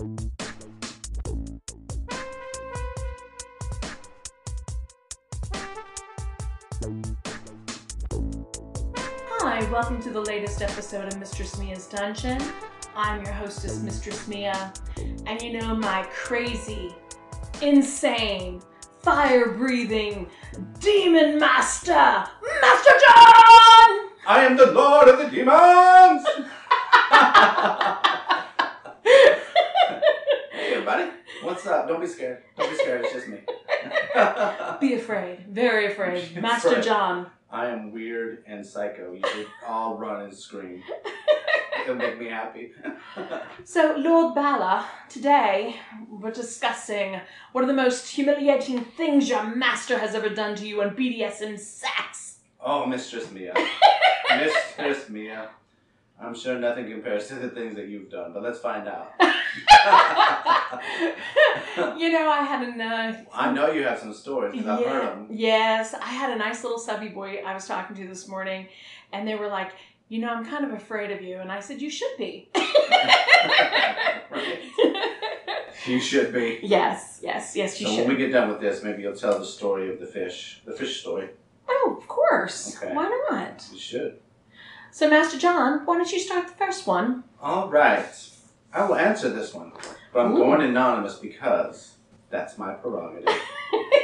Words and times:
Hi, 0.00 0.06
welcome 9.70 10.00
to 10.00 10.08
the 10.10 10.22
latest 10.22 10.62
episode 10.62 11.12
of 11.12 11.18
Mistress 11.18 11.58
Mia's 11.58 11.86
Dungeon. 11.86 12.42
I'm 12.96 13.22
your 13.22 13.34
hostess, 13.34 13.82
Mistress 13.82 14.26
Mia, 14.26 14.72
and 15.26 15.42
you 15.42 15.60
know 15.60 15.74
my 15.74 16.08
crazy, 16.10 16.94
insane, 17.60 18.62
fire 19.00 19.50
breathing 19.52 20.30
demon 20.78 21.38
master, 21.38 21.92
Master 21.92 22.90
John! 23.06 24.08
I 24.26 24.46
am 24.48 24.56
the 24.56 24.72
Lord 24.72 25.08
of 25.08 25.18
the 25.18 25.28
Demons! 25.28 26.24
hey, 30.52 30.72
everybody. 30.72 31.10
What's 31.60 31.72
up? 31.72 31.88
Don't 31.88 32.00
be 32.00 32.06
scared. 32.06 32.42
Don't 32.56 32.70
be 32.70 32.76
scared. 32.76 33.04
It's 33.04 33.12
just 33.12 33.28
me. 33.28 33.36
Be 34.80 34.94
afraid, 34.94 35.40
very 35.46 35.92
afraid. 35.92 36.40
Master 36.40 36.68
afraid. 36.68 36.84
John. 36.84 37.26
I 37.50 37.66
am 37.66 37.92
weird 37.92 38.44
and 38.46 38.64
psycho. 38.64 39.12
You 39.12 39.20
should 39.30 39.46
all 39.68 39.98
run 39.98 40.22
and 40.22 40.34
scream. 40.34 40.82
It'll 41.82 41.96
make 41.96 42.18
me 42.18 42.28
happy. 42.28 42.72
So, 43.64 43.94
Lord 43.98 44.34
Bala, 44.34 44.88
today 45.10 45.76
we're 46.08 46.30
discussing 46.30 47.20
one 47.52 47.62
of 47.62 47.68
the 47.68 47.74
most 47.74 48.08
humiliating 48.08 48.80
things 48.82 49.28
your 49.28 49.44
master 49.44 49.98
has 49.98 50.14
ever 50.14 50.30
done 50.30 50.56
to 50.56 50.66
you 50.66 50.80
on 50.80 50.96
BDSM 50.96 51.58
sex. 51.58 52.38
oh, 52.64 52.86
Mistress 52.86 53.30
Mia. 53.30 53.52
Mistress 54.30 55.10
Mia. 55.10 55.50
I'm 56.22 56.34
sure 56.34 56.58
nothing 56.58 56.90
compares 56.90 57.28
to 57.28 57.34
the 57.36 57.48
things 57.48 57.76
that 57.76 57.88
you've 57.88 58.10
done, 58.10 58.32
but 58.32 58.42
let's 58.42 58.58
find 58.58 58.86
out. 58.86 59.12
you 61.98 62.12
know, 62.12 62.28
I 62.28 62.42
had 62.42 62.68
a 62.68 62.76
nice. 62.76 63.16
I 63.32 63.52
know 63.52 63.70
you 63.72 63.82
have 63.84 63.98
some 63.98 64.12
stories 64.12 64.52
because 64.52 64.68
I've 64.68 64.86
heard 64.86 65.02
them. 65.08 65.26
Yes, 65.30 65.94
I 65.94 66.06
had 66.08 66.32
a 66.32 66.36
nice 66.36 66.62
little 66.62 66.78
subby 66.78 67.08
boy 67.08 67.42
I 67.44 67.54
was 67.54 67.66
talking 67.66 67.96
to 67.96 68.06
this 68.06 68.28
morning, 68.28 68.68
and 69.12 69.26
they 69.26 69.34
were 69.34 69.48
like, 69.48 69.72
you 70.08 70.20
know, 70.20 70.28
I'm 70.28 70.44
kind 70.44 70.64
of 70.64 70.72
afraid 70.72 71.10
of 71.10 71.22
you. 71.22 71.38
And 71.38 71.50
I 71.50 71.60
said, 71.60 71.80
you 71.80 71.90
should 71.90 72.16
be. 72.18 72.50
You 75.86 75.98
should 75.98 76.34
be. 76.34 76.60
yes, 76.62 77.20
yes, 77.22 77.56
yes, 77.56 77.80
you 77.80 77.86
so 77.86 77.94
should. 77.94 78.06
when 78.06 78.16
we 78.16 78.22
get 78.22 78.32
done 78.32 78.50
with 78.50 78.60
this, 78.60 78.82
maybe 78.82 79.00
you'll 79.02 79.16
tell 79.16 79.38
the 79.38 79.46
story 79.46 79.90
of 79.90 79.98
the 79.98 80.06
fish. 80.06 80.60
The 80.66 80.74
fish 80.74 81.00
story. 81.00 81.30
oh, 81.66 81.96
of 81.98 82.06
course. 82.06 82.76
Okay. 82.76 82.94
Why 82.94 83.08
not? 83.30 83.66
You 83.72 83.78
should. 83.78 84.18
So, 84.92 85.08
Master 85.08 85.38
John, 85.38 85.86
why 85.86 85.96
don't 85.96 86.10
you 86.10 86.18
start 86.18 86.48
the 86.48 86.54
first 86.54 86.86
one? 86.86 87.22
All 87.40 87.68
right. 87.68 88.08
I 88.72 88.84
will 88.84 88.96
answer 88.96 89.28
this 89.28 89.54
one, 89.54 89.72
but 90.12 90.26
I'm 90.26 90.32
Ooh. 90.32 90.38
going 90.38 90.62
anonymous 90.62 91.14
because 91.14 91.94
that's 92.28 92.58
my 92.58 92.72
prerogative. 92.72 93.32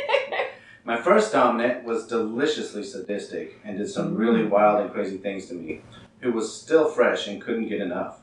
my 0.84 0.96
first 0.96 1.32
dominant 1.32 1.84
was 1.84 2.06
deliciously 2.06 2.84
sadistic 2.84 3.60
and 3.64 3.78
did 3.78 3.88
some 3.88 4.14
really 4.14 4.42
mm. 4.42 4.48
wild 4.48 4.80
and 4.80 4.92
crazy 4.92 5.18
things 5.18 5.46
to 5.46 5.54
me, 5.54 5.82
who 6.20 6.32
was 6.32 6.52
still 6.52 6.88
fresh 6.88 7.26
and 7.26 7.42
couldn't 7.42 7.68
get 7.68 7.80
enough. 7.80 8.20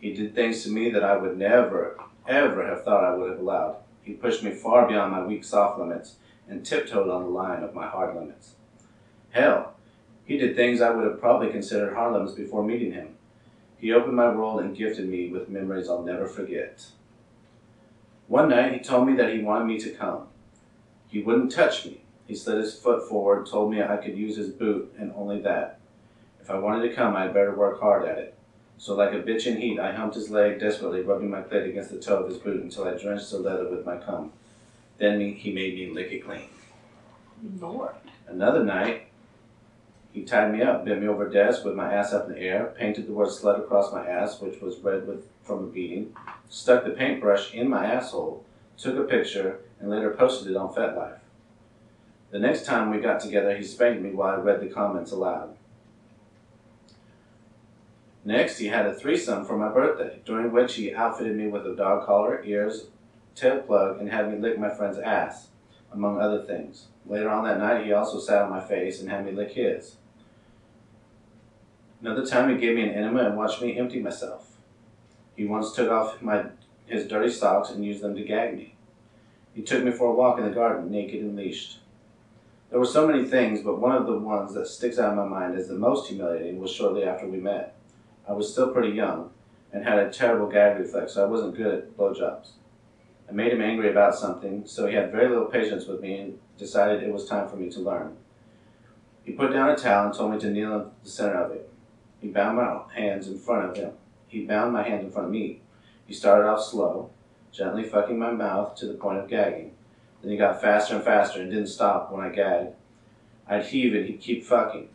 He 0.00 0.14
did 0.14 0.34
things 0.34 0.62
to 0.64 0.70
me 0.70 0.90
that 0.90 1.04
I 1.04 1.18
would 1.18 1.36
never, 1.36 1.98
ever 2.26 2.66
have 2.66 2.84
thought 2.84 3.04
I 3.04 3.14
would 3.14 3.30
have 3.30 3.40
allowed. 3.40 3.76
He 4.02 4.14
pushed 4.14 4.42
me 4.42 4.52
far 4.52 4.88
beyond 4.88 5.12
my 5.12 5.24
weak 5.24 5.44
soft 5.44 5.78
limits 5.78 6.16
and 6.48 6.64
tiptoed 6.64 7.10
on 7.10 7.22
the 7.22 7.28
line 7.28 7.62
of 7.62 7.74
my 7.74 7.86
hard 7.86 8.16
limits. 8.16 8.54
Hell, 9.30 9.74
he 10.24 10.38
did 10.38 10.56
things 10.56 10.80
I 10.80 10.90
would 10.90 11.04
have 11.04 11.20
probably 11.20 11.50
considered 11.50 11.94
hard 11.94 12.12
limits 12.12 12.32
before 12.32 12.64
meeting 12.64 12.92
him. 12.92 13.16
He 13.76 13.92
opened 13.92 14.14
my 14.14 14.32
world 14.32 14.60
and 14.60 14.76
gifted 14.76 15.08
me 15.08 15.28
with 15.28 15.48
memories 15.48 15.88
I'll 15.88 16.02
never 16.02 16.26
forget. 16.26 16.86
One 18.28 18.48
night, 18.48 18.72
he 18.72 18.78
told 18.78 19.08
me 19.08 19.16
that 19.16 19.34
he 19.34 19.42
wanted 19.42 19.66
me 19.66 19.78
to 19.80 19.90
come. 19.90 20.28
He 21.08 21.20
wouldn't 21.20 21.52
touch 21.52 21.84
me. 21.84 22.02
He 22.26 22.34
slid 22.34 22.58
his 22.58 22.78
foot 22.78 23.08
forward, 23.08 23.46
told 23.46 23.70
me 23.70 23.82
I 23.82 23.96
could 23.96 24.16
use 24.16 24.36
his 24.36 24.48
boot, 24.48 24.94
and 24.98 25.12
only 25.16 25.40
that. 25.40 25.80
If 26.40 26.48
I 26.48 26.58
wanted 26.58 26.88
to 26.88 26.94
come, 26.94 27.14
I'd 27.14 27.34
better 27.34 27.54
work 27.54 27.80
hard 27.80 28.08
at 28.08 28.18
it. 28.18 28.34
So, 28.78 28.94
like 28.94 29.12
a 29.12 29.22
bitch 29.22 29.46
in 29.46 29.60
heat, 29.60 29.78
I 29.78 29.92
humped 29.92 30.16
his 30.16 30.30
leg 30.30 30.58
desperately, 30.58 31.02
rubbing 31.02 31.30
my 31.30 31.42
clit 31.42 31.68
against 31.68 31.90
the 31.90 32.00
toe 32.00 32.22
of 32.22 32.28
his 32.28 32.38
boot 32.38 32.62
until 32.62 32.84
I 32.84 32.94
drenched 32.94 33.30
the 33.30 33.38
leather 33.38 33.68
with 33.68 33.84
my 33.84 33.96
cum. 33.96 34.32
Then 34.98 35.20
he 35.20 35.52
made 35.52 35.74
me 35.74 35.90
lick 35.90 36.10
it 36.10 36.24
clean. 36.24 36.48
Lord. 37.60 37.94
Another 38.26 38.64
night, 38.64 39.08
he 40.12 40.24
tied 40.24 40.52
me 40.52 40.62
up, 40.62 40.84
bent 40.84 41.00
me 41.00 41.08
over 41.08 41.26
a 41.26 41.32
desk 41.32 41.64
with 41.64 41.74
my 41.74 41.92
ass 41.92 42.12
up 42.12 42.26
in 42.26 42.34
the 42.34 42.40
air, 42.40 42.74
painted 42.78 43.06
the 43.06 43.12
word 43.12 43.28
slut 43.28 43.58
across 43.58 43.92
my 43.92 44.06
ass, 44.06 44.40
which 44.40 44.60
was 44.60 44.78
red 44.78 45.06
with 45.06 45.26
from 45.42 45.64
a 45.64 45.66
beating, 45.66 46.14
stuck 46.50 46.84
the 46.84 46.90
paintbrush 46.90 47.54
in 47.54 47.68
my 47.68 47.86
asshole, 47.86 48.44
took 48.76 48.96
a 48.96 49.04
picture, 49.04 49.60
and 49.80 49.90
later 49.90 50.10
posted 50.10 50.50
it 50.50 50.56
on 50.56 50.72
FetLife. 50.72 51.18
The 52.30 52.38
next 52.38 52.66
time 52.66 52.90
we 52.90 52.98
got 52.98 53.20
together, 53.20 53.56
he 53.56 53.64
spanked 53.64 54.02
me 54.02 54.10
while 54.10 54.36
I 54.36 54.40
read 54.40 54.60
the 54.60 54.68
comments 54.68 55.12
aloud. 55.12 55.56
Next, 58.24 58.58
he 58.58 58.68
had 58.68 58.86
a 58.86 58.94
threesome 58.94 59.44
for 59.44 59.56
my 59.56 59.68
birthday, 59.68 60.20
during 60.24 60.52
which 60.52 60.74
he 60.74 60.94
outfitted 60.94 61.36
me 61.36 61.48
with 61.48 61.66
a 61.66 61.74
dog 61.74 62.06
collar, 62.06 62.42
ears, 62.44 62.86
tail 63.34 63.60
plug, 63.60 63.98
and 63.98 64.10
had 64.10 64.30
me 64.30 64.38
lick 64.38 64.58
my 64.58 64.70
friend's 64.70 64.98
ass, 64.98 65.48
among 65.92 66.20
other 66.20 66.42
things. 66.42 66.86
Later 67.04 67.30
on 67.30 67.44
that 67.44 67.58
night, 67.58 67.84
he 67.84 67.92
also 67.92 68.20
sat 68.20 68.42
on 68.42 68.50
my 68.50 68.60
face 68.60 69.00
and 69.00 69.10
had 69.10 69.24
me 69.24 69.32
lick 69.32 69.52
his. 69.52 69.96
Another 72.02 72.26
time, 72.26 72.50
he 72.50 72.60
gave 72.60 72.74
me 72.74 72.82
an 72.82 72.94
enema 72.94 73.26
and 73.26 73.36
watched 73.36 73.62
me 73.62 73.78
empty 73.78 74.00
myself. 74.00 74.56
He 75.36 75.44
once 75.44 75.72
took 75.72 75.88
off 75.88 76.20
my 76.20 76.46
his 76.86 77.06
dirty 77.06 77.30
socks 77.30 77.70
and 77.70 77.84
used 77.84 78.02
them 78.02 78.16
to 78.16 78.24
gag 78.24 78.56
me. 78.56 78.74
He 79.54 79.62
took 79.62 79.84
me 79.84 79.92
for 79.92 80.08
a 80.08 80.14
walk 80.14 80.38
in 80.38 80.44
the 80.44 80.50
garden, 80.50 80.90
naked 80.90 81.20
and 81.20 81.36
leashed. 81.36 81.78
There 82.70 82.80
were 82.80 82.86
so 82.86 83.06
many 83.06 83.24
things, 83.24 83.62
but 83.62 83.78
one 83.78 83.94
of 83.94 84.06
the 84.06 84.18
ones 84.18 84.52
that 84.54 84.66
sticks 84.66 84.98
out 84.98 85.12
in 85.12 85.16
my 85.16 85.26
mind 85.26 85.56
as 85.56 85.68
the 85.68 85.74
most 85.74 86.08
humiliating 86.08 86.58
was 86.58 86.72
shortly 86.72 87.04
after 87.04 87.28
we 87.28 87.38
met. 87.38 87.76
I 88.28 88.32
was 88.32 88.50
still 88.50 88.72
pretty 88.72 88.94
young 88.96 89.30
and 89.72 89.84
had 89.84 90.00
a 90.00 90.10
terrible 90.10 90.48
gag 90.48 90.78
reflex, 90.78 91.12
so 91.12 91.24
I 91.24 91.28
wasn't 91.28 91.56
good 91.56 91.72
at 91.72 91.96
blowjobs. 91.96 92.50
I 93.28 93.32
made 93.32 93.52
him 93.52 93.62
angry 93.62 93.90
about 93.90 94.16
something, 94.16 94.66
so 94.66 94.86
he 94.86 94.94
had 94.96 95.12
very 95.12 95.28
little 95.28 95.46
patience 95.46 95.86
with 95.86 96.00
me 96.00 96.18
and 96.18 96.38
decided 96.58 97.02
it 97.02 97.12
was 97.12 97.28
time 97.28 97.48
for 97.48 97.56
me 97.56 97.70
to 97.70 97.80
learn. 97.80 98.16
He 99.22 99.32
put 99.32 99.52
down 99.52 99.70
a 99.70 99.76
towel 99.76 100.06
and 100.06 100.14
told 100.14 100.32
me 100.32 100.40
to 100.40 100.50
kneel 100.50 100.74
in 100.74 100.90
the 101.04 101.08
center 101.08 101.40
of 101.40 101.52
it. 101.52 101.71
He 102.22 102.28
bound 102.28 102.56
my 102.56 102.80
hands 102.94 103.26
in 103.26 103.36
front 103.36 103.68
of 103.68 103.76
him. 103.76 103.92
He 104.28 104.46
bound 104.46 104.72
my 104.72 104.84
hands 104.84 105.04
in 105.04 105.10
front 105.10 105.26
of 105.26 105.32
me. 105.32 105.60
He 106.06 106.14
started 106.14 106.48
off 106.48 106.64
slow, 106.64 107.10
gently 107.50 107.82
fucking 107.82 108.18
my 108.18 108.30
mouth 108.30 108.76
to 108.76 108.86
the 108.86 108.94
point 108.94 109.18
of 109.18 109.28
gagging. 109.28 109.72
Then 110.22 110.30
he 110.30 110.36
got 110.38 110.62
faster 110.62 110.94
and 110.94 111.04
faster 111.04 111.42
and 111.42 111.50
didn't 111.50 111.66
stop 111.66 112.12
when 112.12 112.24
I 112.24 112.30
gagged. 112.30 112.76
I'd 113.48 113.66
heave 113.66 113.92
and 113.94 114.06
he'd 114.06 114.20
keep 114.20 114.44
fucking. 114.44 114.88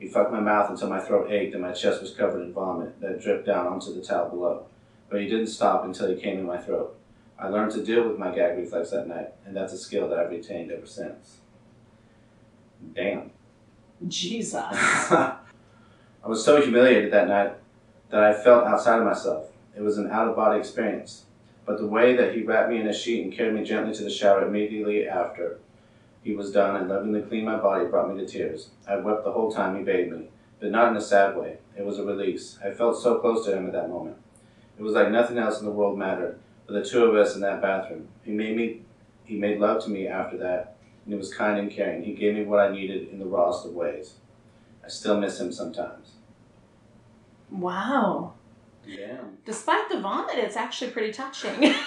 He 0.00 0.08
fucked 0.08 0.32
my 0.32 0.40
mouth 0.40 0.70
until 0.70 0.88
my 0.88 0.98
throat 0.98 1.30
ached 1.30 1.54
and 1.54 1.62
my 1.62 1.72
chest 1.72 2.02
was 2.02 2.12
covered 2.14 2.42
in 2.42 2.52
vomit 2.52 3.00
that 3.00 3.22
dripped 3.22 3.46
down 3.46 3.68
onto 3.68 3.94
the 3.94 4.02
towel 4.02 4.28
below. 4.28 4.66
But 5.08 5.20
he 5.20 5.28
didn't 5.28 5.46
stop 5.46 5.84
until 5.84 6.08
he 6.08 6.20
came 6.20 6.40
in 6.40 6.46
my 6.46 6.58
throat. 6.58 6.98
I 7.38 7.46
learned 7.48 7.72
to 7.72 7.84
deal 7.84 8.08
with 8.08 8.18
my 8.18 8.34
gag 8.34 8.58
reflex 8.58 8.90
that 8.90 9.06
night, 9.06 9.28
and 9.46 9.54
that's 9.54 9.72
a 9.72 9.78
skill 9.78 10.08
that 10.08 10.18
I've 10.18 10.30
retained 10.30 10.72
ever 10.72 10.86
since. 10.86 11.38
Damn. 12.92 13.30
Jesus. 14.08 14.54
I 16.24 16.28
was 16.28 16.44
so 16.44 16.60
humiliated 16.60 17.12
that 17.12 17.28
night 17.28 17.54
that 18.10 18.22
I 18.22 18.32
felt 18.32 18.66
outside 18.66 18.98
of 18.98 19.04
myself. 19.04 19.50
It 19.76 19.82
was 19.82 19.98
an 19.98 20.10
out 20.10 20.28
of 20.28 20.36
body 20.36 20.58
experience. 20.58 21.24
But 21.64 21.78
the 21.78 21.86
way 21.86 22.14
that 22.16 22.34
he 22.34 22.42
wrapped 22.42 22.70
me 22.70 22.80
in 22.80 22.86
a 22.86 22.92
sheet 22.92 23.24
and 23.24 23.32
carried 23.32 23.54
me 23.54 23.64
gently 23.64 23.94
to 23.94 24.04
the 24.04 24.10
shower 24.10 24.46
immediately 24.46 25.08
after 25.08 25.58
he 26.22 26.34
was 26.34 26.52
done 26.52 26.76
and 26.76 26.88
lovingly 26.88 27.22
cleaned 27.22 27.46
my 27.46 27.56
body 27.56 27.86
brought 27.86 28.12
me 28.12 28.20
to 28.20 28.26
tears. 28.26 28.70
I 28.88 28.96
wept 28.96 29.24
the 29.24 29.32
whole 29.32 29.50
time 29.50 29.76
he 29.76 29.82
bathed 29.82 30.12
me, 30.12 30.28
but 30.60 30.70
not 30.70 30.90
in 30.90 30.96
a 30.96 31.00
sad 31.00 31.36
way. 31.36 31.58
It 31.76 31.84
was 31.84 31.98
a 31.98 32.04
release. 32.04 32.58
I 32.64 32.70
felt 32.70 33.00
so 33.00 33.18
close 33.18 33.44
to 33.46 33.56
him 33.56 33.66
at 33.66 33.72
that 33.72 33.88
moment. 33.88 34.16
It 34.78 34.82
was 34.82 34.94
like 34.94 35.10
nothing 35.10 35.38
else 35.38 35.60
in 35.60 35.66
the 35.66 35.72
world 35.72 35.98
mattered 35.98 36.38
but 36.66 36.74
the 36.74 36.88
two 36.88 37.04
of 37.04 37.14
us 37.14 37.34
in 37.34 37.40
that 37.42 37.60
bathroom. 37.60 38.08
He 38.24 38.32
made 38.32 38.56
me 38.56 38.82
he 39.24 39.38
made 39.38 39.60
love 39.60 39.82
to 39.84 39.90
me 39.90 40.08
after 40.08 40.36
that, 40.38 40.76
and 41.04 41.14
he 41.14 41.18
was 41.18 41.32
kind 41.32 41.58
and 41.58 41.70
caring. 41.70 42.02
He 42.02 42.12
gave 42.12 42.34
me 42.34 42.44
what 42.44 42.60
I 42.60 42.72
needed 42.72 43.08
in 43.08 43.18
the 43.18 43.26
rawest 43.26 43.64
of 43.64 43.72
ways. 43.72 44.14
I 44.84 44.88
still 44.88 45.18
miss 45.18 45.38
him 45.40 45.52
sometimes. 45.52 46.12
Wow. 47.50 48.34
Yeah. 48.86 49.18
Despite 49.44 49.88
the 49.90 50.00
vomit, 50.00 50.36
it's 50.38 50.56
actually 50.56 50.90
pretty 50.90 51.12
touching. 51.12 51.72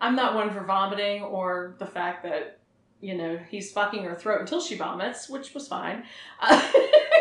I'm 0.00 0.14
not 0.14 0.34
one 0.34 0.50
for 0.50 0.60
vomiting 0.64 1.22
or 1.22 1.74
the 1.78 1.86
fact 1.86 2.22
that, 2.22 2.58
you 3.00 3.16
know, 3.16 3.38
he's 3.50 3.72
fucking 3.72 4.04
her 4.04 4.14
throat 4.14 4.40
until 4.40 4.60
she 4.60 4.76
vomits, 4.76 5.28
which 5.28 5.52
was 5.54 5.66
fine. 5.68 6.04
Uh, 6.40 6.62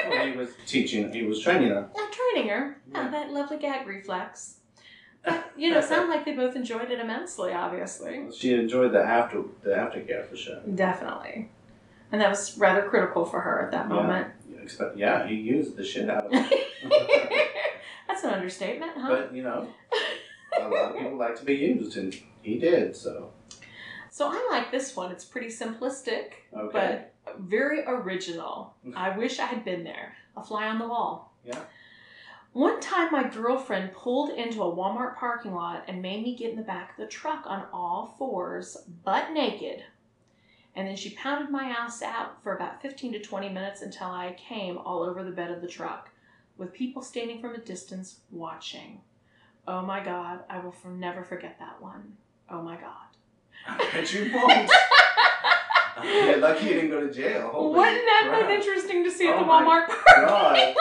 Well, 0.10 0.26
he 0.26 0.38
was 0.38 0.50
teaching, 0.66 1.12
he 1.12 1.24
was 1.24 1.42
training 1.42 1.70
her. 1.70 1.90
Training 2.12 2.50
her. 2.50 2.78
Yeah, 2.94 3.04
Yeah. 3.04 3.10
that 3.12 3.32
lovely 3.32 3.58
gag 3.58 3.86
reflex. 3.88 4.60
But, 5.26 5.52
you 5.58 5.72
know, 5.72 5.82
sound 5.82 6.10
like 6.10 6.24
they 6.24 6.34
both 6.34 6.56
enjoyed 6.56 6.90
it 6.92 7.00
immensely, 7.00 7.52
obviously. 7.52 8.28
She 8.38 8.54
enjoyed 8.54 8.94
the 8.94 9.04
after 9.04 9.44
the 9.64 9.72
aftercare 9.72 10.26
for 10.30 10.38
sure. 10.38 10.62
Definitely. 10.74 11.50
And 12.12 12.22
that 12.22 12.30
was 12.30 12.58
rather 12.58 12.84
critical 12.84 13.26
for 13.26 13.42
her 13.42 13.62
at 13.62 13.72
that 13.72 13.90
moment. 13.90 14.28
You 14.50 14.58
expect, 14.60 14.98
yeah, 14.98 15.28
he 15.28 15.36
used 15.36 15.76
the 15.76 15.84
shit 15.84 16.10
out 16.10 16.26
of 16.26 16.32
it. 16.34 16.68
That's 18.08 18.24
an 18.24 18.32
understatement, 18.32 18.94
huh? 18.96 19.10
But 19.10 19.36
you 19.36 19.44
know, 19.44 19.68
a 20.60 20.68
lot 20.68 20.92
of 20.92 20.98
people 20.98 21.18
like 21.18 21.38
to 21.40 21.46
be 21.46 21.56
used, 21.56 21.98
and 21.98 22.18
he 22.42 22.58
did. 22.58 22.96
So 22.96 23.32
so 24.18 24.30
I 24.30 24.48
like 24.50 24.72
this 24.72 24.96
one. 24.96 25.12
It's 25.12 25.24
pretty 25.24 25.50
simplistic, 25.50 26.32
okay. 26.52 26.72
but 26.74 27.14
very 27.38 27.84
original. 27.86 28.74
I 28.96 29.16
wish 29.16 29.38
I 29.38 29.46
had 29.46 29.64
been 29.64 29.84
there. 29.84 30.16
A 30.36 30.44
fly 30.44 30.66
on 30.68 30.80
the 30.80 30.88
wall. 30.88 31.34
Yeah. 31.46 31.60
One 32.54 32.80
time, 32.82 33.12
my 33.12 33.30
girlfriend 33.30 33.94
pulled 33.94 34.32
into 34.32 34.64
a 34.64 34.76
Walmart 34.76 35.18
parking 35.18 35.54
lot 35.54 35.84
and 35.88 36.02
made 36.02 36.24
me 36.24 36.36
get 36.36 36.50
in 36.50 36.56
the 36.56 36.64
back 36.64 36.92
of 36.92 36.98
the 36.98 37.06
truck 37.06 37.44
on 37.46 37.68
all 37.72 38.16
fours, 38.18 38.76
butt 39.06 39.34
naked. 39.34 39.84
And 40.78 40.88
then 40.88 40.96
she 40.96 41.10
pounded 41.16 41.50
my 41.50 41.64
ass 41.64 42.04
out 42.04 42.44
for 42.44 42.56
about 42.56 42.84
15 42.84 43.14
to 43.14 43.20
20 43.20 43.50
minutes 43.50 43.82
until 43.82 44.08
I 44.08 44.36
came 44.38 44.78
all 44.78 45.02
over 45.02 45.24
the 45.24 45.32
bed 45.32 45.50
of 45.50 45.60
the 45.60 45.68
truck, 45.68 46.12
with 46.56 46.72
people 46.72 47.02
standing 47.02 47.42
from 47.42 47.56
a 47.56 47.58
distance 47.58 48.20
watching. 48.30 49.02
Oh 49.68 49.82
my 49.82 50.04
God, 50.04 50.42
I 50.52 50.60
will 50.60 50.72
for- 50.72 50.92
never 50.92 51.24
forget 51.24 51.58
that 51.58 51.82
one. 51.82 52.14
Oh 52.48 52.62
my 52.62 52.76
God. 52.76 52.92
I 53.68 53.90
bet 53.92 54.14
you 54.14 54.32
won't. 54.34 54.70
Uh, 55.98 56.04
yeah, 56.04 56.36
lucky 56.36 56.66
you 56.68 56.74
didn't 56.76 56.92
go 56.92 57.00
to 57.02 57.12
jail. 57.12 57.50
Holy 57.52 57.76
Wouldn't 57.76 58.06
that 58.06 58.26
crap. 58.30 58.42
been 58.48 58.58
interesting 58.60 59.04
to 59.04 59.10
see 59.10 59.28
at 59.30 59.34
Oh 59.34 59.40
the 59.40 59.46
Walmart 59.46 59.88
parking 59.88 60.28
God. 60.28 60.76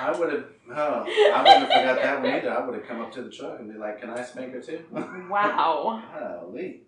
I 0.00 0.16
would 0.18 0.32
have. 0.32 0.44
Oh, 0.74 1.04
I 1.34 1.42
wouldn't 1.42 1.70
have 1.70 1.80
forgot 1.80 1.96
that 2.02 2.22
one 2.22 2.30
either. 2.32 2.50
I 2.50 2.64
would 2.64 2.74
have 2.76 2.86
come 2.88 3.02
up 3.02 3.12
to 3.12 3.22
the 3.24 3.28
truck 3.28 3.60
and 3.60 3.70
be 3.70 3.78
like, 3.78 4.00
"Can 4.00 4.08
I 4.08 4.22
spank 4.24 4.54
her 4.54 4.60
too?" 4.62 4.82
Wow. 5.28 6.02
Golly. 6.18 6.80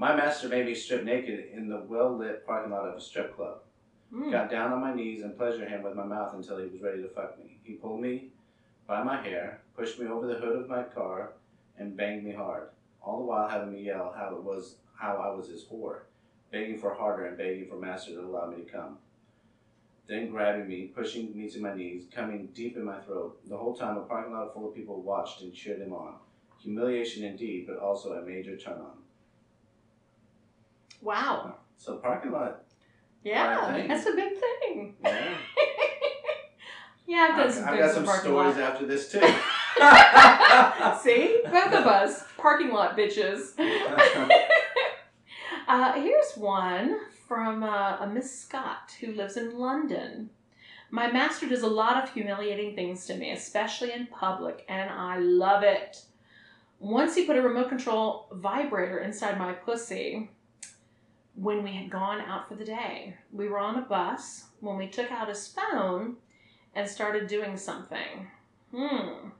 My 0.00 0.16
master 0.16 0.48
made 0.48 0.64
me 0.64 0.74
strip 0.74 1.04
naked 1.04 1.50
in 1.52 1.68
the 1.68 1.82
well 1.86 2.16
lit 2.16 2.46
parking 2.46 2.72
lot 2.72 2.88
of 2.88 2.96
a 2.96 3.00
strip 3.02 3.36
club. 3.36 3.58
Hmm. 4.10 4.30
Got 4.30 4.50
down 4.50 4.72
on 4.72 4.80
my 4.80 4.94
knees 4.94 5.22
and 5.22 5.36
pleasured 5.36 5.68
him 5.68 5.82
with 5.82 5.94
my 5.94 6.06
mouth 6.06 6.32
until 6.32 6.56
he 6.56 6.68
was 6.68 6.80
ready 6.80 7.02
to 7.02 7.08
fuck 7.10 7.38
me. 7.38 7.58
He 7.64 7.74
pulled 7.74 8.00
me 8.00 8.30
by 8.86 9.02
my 9.02 9.20
hair, 9.20 9.60
pushed 9.76 10.00
me 10.00 10.06
over 10.06 10.26
the 10.26 10.38
hood 10.38 10.56
of 10.56 10.70
my 10.70 10.84
car, 10.84 11.34
and 11.76 11.98
banged 11.98 12.24
me 12.24 12.32
hard. 12.32 12.70
All 13.02 13.18
the 13.18 13.26
while 13.26 13.46
having 13.46 13.74
me 13.74 13.82
yell 13.82 14.10
how 14.16 14.34
it 14.34 14.42
was 14.42 14.76
how 14.96 15.16
I 15.16 15.36
was 15.36 15.48
his 15.48 15.66
whore, 15.66 16.04
begging 16.50 16.78
for 16.78 16.94
harder 16.94 17.26
and 17.26 17.36
begging 17.36 17.68
for 17.68 17.76
master 17.76 18.12
to 18.12 18.22
allow 18.22 18.48
me 18.48 18.64
to 18.64 18.70
come. 18.70 18.96
Then 20.08 20.30
grabbing 20.30 20.66
me, 20.66 20.86
pushing 20.86 21.36
me 21.36 21.50
to 21.50 21.60
my 21.60 21.74
knees, 21.74 22.04
coming 22.10 22.48
deep 22.54 22.78
in 22.78 22.84
my 22.84 23.00
throat. 23.00 23.38
The 23.46 23.58
whole 23.58 23.76
time 23.76 23.98
a 23.98 24.00
parking 24.00 24.32
lot 24.32 24.54
full 24.54 24.66
of 24.66 24.74
people 24.74 25.02
watched 25.02 25.42
and 25.42 25.52
cheered 25.52 25.82
him 25.82 25.92
on. 25.92 26.14
Humiliation 26.58 27.22
indeed, 27.22 27.66
but 27.66 27.76
also 27.76 28.14
a 28.14 28.22
major 28.22 28.56
turn 28.56 28.78
on. 28.78 28.99
Wow. 31.00 31.56
So 31.78 31.96
parking 31.96 32.32
lot, 32.32 32.62
Yeah, 33.24 33.84
that's 33.88 34.06
a 34.06 34.12
big 34.12 34.32
thing. 34.38 34.96
yeah. 35.02 35.34
Yeah, 37.10 37.26
I've 37.28 37.36
done 37.36 37.48
I've, 37.48 37.54
some 37.54 37.64
I've 37.68 37.78
got 37.80 37.92
some 37.92 38.06
stories 38.06 38.56
lot. 38.56 38.58
after 38.58 38.86
this 38.86 39.10
too. 39.10 39.18
See, 41.02 41.40
both 41.50 41.72
of 41.72 41.84
us 41.84 42.22
parking 42.38 42.70
lot 42.70 42.96
bitches. 42.96 43.58
uh, 45.68 45.92
here's 45.94 46.32
one 46.36 47.00
from 47.26 47.64
uh, 47.64 47.96
a 47.98 48.06
Miss 48.06 48.40
Scott 48.40 48.94
who 49.00 49.12
lives 49.12 49.36
in 49.36 49.58
London. 49.58 50.30
My 50.92 51.10
master 51.10 51.48
does 51.48 51.62
a 51.62 51.66
lot 51.66 52.00
of 52.00 52.14
humiliating 52.14 52.76
things 52.76 53.04
to 53.06 53.16
me, 53.16 53.32
especially 53.32 53.90
in 53.92 54.06
public, 54.06 54.64
and 54.68 54.88
I 54.88 55.18
love 55.18 55.64
it. 55.64 56.04
Once 56.78 57.16
he 57.16 57.26
put 57.26 57.34
a 57.36 57.42
remote 57.42 57.68
control 57.70 58.28
vibrator 58.32 59.00
inside 59.00 59.36
my 59.36 59.52
pussy 59.52 60.30
when 61.40 61.62
we 61.62 61.72
had 61.72 61.90
gone 61.90 62.20
out 62.20 62.48
for 62.48 62.54
the 62.54 62.64
day. 62.64 63.16
We 63.32 63.48
were 63.48 63.58
on 63.58 63.78
a 63.78 63.82
bus 63.82 64.44
when 64.60 64.76
we 64.76 64.88
took 64.88 65.10
out 65.10 65.28
his 65.28 65.48
phone 65.48 66.16
and 66.74 66.88
started 66.88 67.28
doing 67.28 67.56
something. 67.56 68.28
Hmm. 68.74 69.30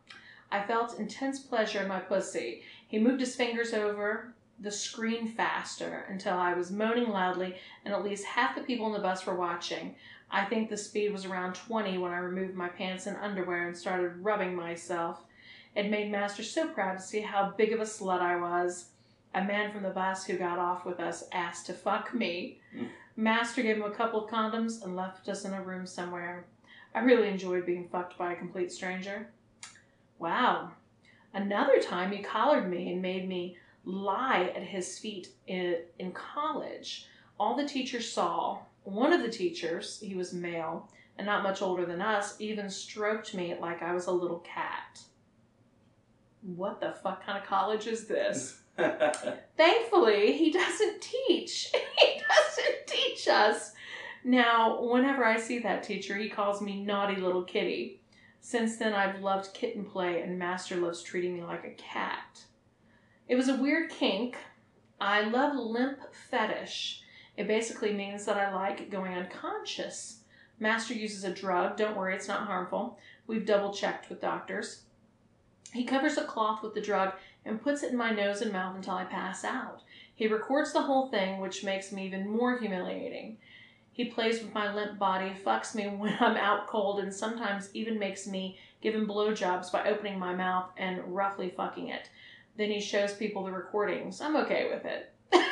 I 0.51 0.63
felt 0.63 0.99
intense 0.99 1.41
pleasure 1.41 1.83
in 1.83 1.89
my 1.89 2.01
pussy. 2.01 2.63
He 2.89 2.99
moved 2.99 3.21
his 3.21 3.37
fingers 3.37 3.75
over 3.75 4.33
the 4.59 4.71
screen 4.71 5.29
faster 5.29 6.07
until 6.09 6.35
I 6.35 6.55
was 6.55 6.71
moaning 6.71 7.11
loudly, 7.11 7.57
and 7.85 7.95
at 7.95 8.05
least 8.05 8.25
half 8.25 8.55
the 8.55 8.63
people 8.63 8.87
in 8.87 8.93
the 8.93 8.99
bus 8.99 9.27
were 9.27 9.37
watching. 9.37 9.95
I 10.31 10.45
think 10.45 10.69
the 10.69 10.77
speed 10.77 11.13
was 11.13 11.25
around 11.25 11.55
20 11.55 11.99
when 11.99 12.13
I 12.13 12.19
removed 12.19 12.55
my 12.55 12.69
pants 12.69 13.07
and 13.07 13.17
underwear 13.19 13.69
and 13.69 13.77
started 13.77 14.25
rubbing 14.25 14.55
myself. 14.55 15.25
It 15.77 15.91
made 15.91 16.11
Master 16.11 16.43
so 16.43 16.69
proud 16.69 16.97
to 16.97 17.03
see 17.03 17.21
how 17.21 17.55
big 17.57 17.73
of 17.73 17.81
a 17.81 17.85
slut 17.85 18.21
I 18.21 18.37
was. 18.37 18.87
A 19.35 19.45
man 19.45 19.73
from 19.73 19.83
the 19.83 19.91
bus 19.91 20.25
who 20.25 20.37
got 20.37 20.59
off 20.59 20.85
with 20.85 21.01
us 21.01 21.25
asked 21.33 21.67
to 21.67 21.73
fuck 21.73 22.13
me. 22.13 22.61
Mm. 22.77 22.89
Master 23.17 23.63
gave 23.63 23.77
him 23.77 23.83
a 23.83 23.91
couple 23.91 24.25
of 24.25 24.31
condoms 24.31 24.83
and 24.83 24.97
left 24.97 25.29
us 25.29 25.45
in 25.45 25.53
a 25.53 25.63
room 25.63 25.87
somewhere. 25.87 26.47
I 26.95 27.01
really 27.01 27.29
enjoyed 27.29 27.67
being 27.67 27.89
fucked 27.89 28.19
by 28.19 28.33
a 28.33 28.37
complete 28.37 28.73
stranger. 28.73 29.29
Wow. 30.19 30.73
Another 31.33 31.81
time 31.81 32.11
he 32.11 32.23
collared 32.23 32.69
me 32.69 32.93
and 32.93 33.01
made 33.01 33.29
me 33.29 33.57
lie 33.85 34.53
at 34.57 34.63
his 34.63 34.99
feet 34.99 35.29
in, 35.47 35.77
in 35.99 36.13
college. 36.13 37.07
All 37.39 37.57
the 37.57 37.69
teachers 37.69 38.11
saw. 38.11 38.59
One 38.85 39.13
of 39.13 39.23
the 39.23 39.31
teachers, 39.31 40.01
he 40.03 40.15
was 40.15 40.33
male 40.33 40.89
and 41.19 41.27
not 41.27 41.43
much 41.43 41.61
older 41.61 41.85
than 41.85 42.01
us, 42.01 42.37
even 42.41 42.71
stroked 42.71 43.35
me 43.35 43.55
like 43.61 43.83
I 43.83 43.93
was 43.93 44.07
a 44.07 44.13
little 44.13 44.39
cat. 44.39 45.01
What 46.43 46.81
the 46.81 46.93
fuck 46.93 47.25
kind 47.25 47.37
of 47.37 47.47
college 47.47 47.87
is 47.87 48.07
this? 48.07 48.59
Thankfully, 49.57 50.33
he 50.33 50.51
doesn't 50.51 51.01
teach. 51.01 51.73
He 52.01 52.21
doesn't 52.21 52.87
teach 52.87 53.29
us. 53.29 53.73
Now, 54.25 54.83
whenever 54.83 55.25
I 55.25 55.39
see 55.39 55.59
that 55.61 55.83
teacher, 55.83 56.17
he 56.17 56.29
calls 56.29 56.63
me 56.63 56.83
naughty 56.83 57.21
little 57.21 57.43
kitty. 57.43 58.01
Since 58.41 58.79
then, 58.79 58.95
I've 58.95 59.21
loved 59.21 59.53
kitten 59.53 59.85
play, 59.85 60.23
and 60.23 60.39
Master 60.39 60.77
loves 60.77 61.03
treating 61.03 61.35
me 61.35 61.43
like 61.43 61.65
a 61.65 61.75
cat. 61.75 62.45
It 63.29 63.37
was 63.37 63.49
a 63.49 63.57
weird 63.57 63.91
kink. 63.91 64.37
I 65.01 65.23
love 65.23 65.57
limp 65.57 65.99
fetish. 66.13 67.03
It 67.37 67.47
basically 67.47 67.93
means 67.93 68.25
that 68.25 68.37
I 68.37 68.55
like 68.55 68.91
going 68.91 69.15
unconscious. 69.15 70.21
Master 70.59 70.95
uses 70.95 71.25
a 71.25 71.33
drug. 71.33 71.77
Don't 71.77 71.97
worry, 71.97 72.15
it's 72.15 72.29
not 72.29 72.47
harmful. 72.47 72.99
We've 73.27 73.47
double 73.47 73.73
checked 73.73 74.09
with 74.09 74.21
doctors. 74.21 74.83
He 75.73 75.85
covers 75.85 76.19
a 76.19 76.25
cloth 76.25 76.63
with 76.63 76.75
the 76.75 76.81
drug 76.81 77.15
and 77.45 77.63
puts 77.63 77.83
it 77.83 77.93
in 77.93 77.97
my 77.97 78.11
nose 78.11 78.43
and 78.43 78.53
mouth 78.53 78.77
until 78.77 78.95
I 78.95 79.05
pass 79.05 79.45
out. 79.45 79.83
He 80.15 80.27
records 80.27 80.73
the 80.73 80.83
whole 80.83 81.09
thing, 81.09 81.41
which 81.41 81.65
makes 81.65 81.93
me 81.93 82.07
even 82.07 82.29
more 82.29 82.59
humiliating. 82.59 83.39
He 83.93 84.05
plays 84.07 84.43
with 84.43 84.55
my 84.55 84.73
limp 84.73 84.99
body, 84.99 85.33
fucks 85.45 85.75
me 85.75 85.85
when 85.97 86.17
I'm 86.21 86.37
out 86.37 86.67
cold, 86.67 87.01
and 87.01 87.13
sometimes 87.13 87.71
even 87.75 87.99
makes 87.99 88.27
me 88.27 88.59
give 88.81 88.95
him 88.95 89.07
blowjobs 89.07 89.73
by 89.73 89.89
opening 89.89 90.19
my 90.19 90.35
mouth 90.35 90.71
and 90.77 91.03
roughly 91.15 91.51
fucking 91.51 91.89
it. 91.89 92.11
Then 92.57 92.71
he 92.71 92.81
shows 92.81 93.15
people 93.15 93.45
the 93.45 93.53
recordings. 93.53 94.21
I'm 94.21 94.37
okay 94.37 94.71
with 94.71 94.85
it. 94.85 95.13
and 95.33 95.43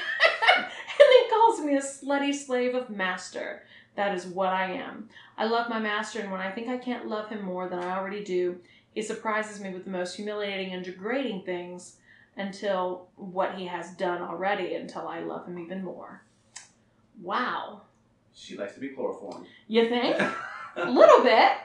then 0.98 1.30
calls 1.30 1.60
me 1.60 1.74
a 1.76 1.80
slutty 1.80 2.34
slave 2.34 2.74
of 2.74 2.90
master. 2.90 3.62
That 3.96 4.14
is 4.14 4.26
what 4.26 4.52
I 4.52 4.72
am. 4.72 5.08
I 5.36 5.46
love 5.46 5.68
my 5.68 5.80
master, 5.80 6.20
and 6.20 6.30
when 6.30 6.40
I 6.40 6.50
think 6.50 6.68
I 6.68 6.78
can't 6.78 7.08
love 7.08 7.28
him 7.28 7.42
more 7.42 7.68
than 7.68 7.80
I 7.80 7.96
already 7.96 8.22
do, 8.22 8.58
he 8.94 9.02
surprises 9.02 9.60
me 9.60 9.70
with 9.72 9.84
the 9.84 9.90
most 9.90 10.16
humiliating 10.16 10.72
and 10.72 10.84
degrading 10.84 11.42
things 11.44 11.96
until 12.36 13.08
what 13.16 13.54
he 13.56 13.66
has 13.66 13.90
done 13.92 14.22
already, 14.22 14.74
until 14.74 15.06
I 15.08 15.20
love 15.20 15.46
him 15.46 15.58
even 15.58 15.84
more. 15.84 16.22
Wow. 17.20 17.82
she 18.34 18.56
likes 18.56 18.74
to 18.74 18.80
be 18.80 18.88
chloroformed. 18.88 19.46
You 19.66 19.88
think? 19.88 20.16
A 20.20 20.34
little 20.90 21.22
bit. 21.22 21.52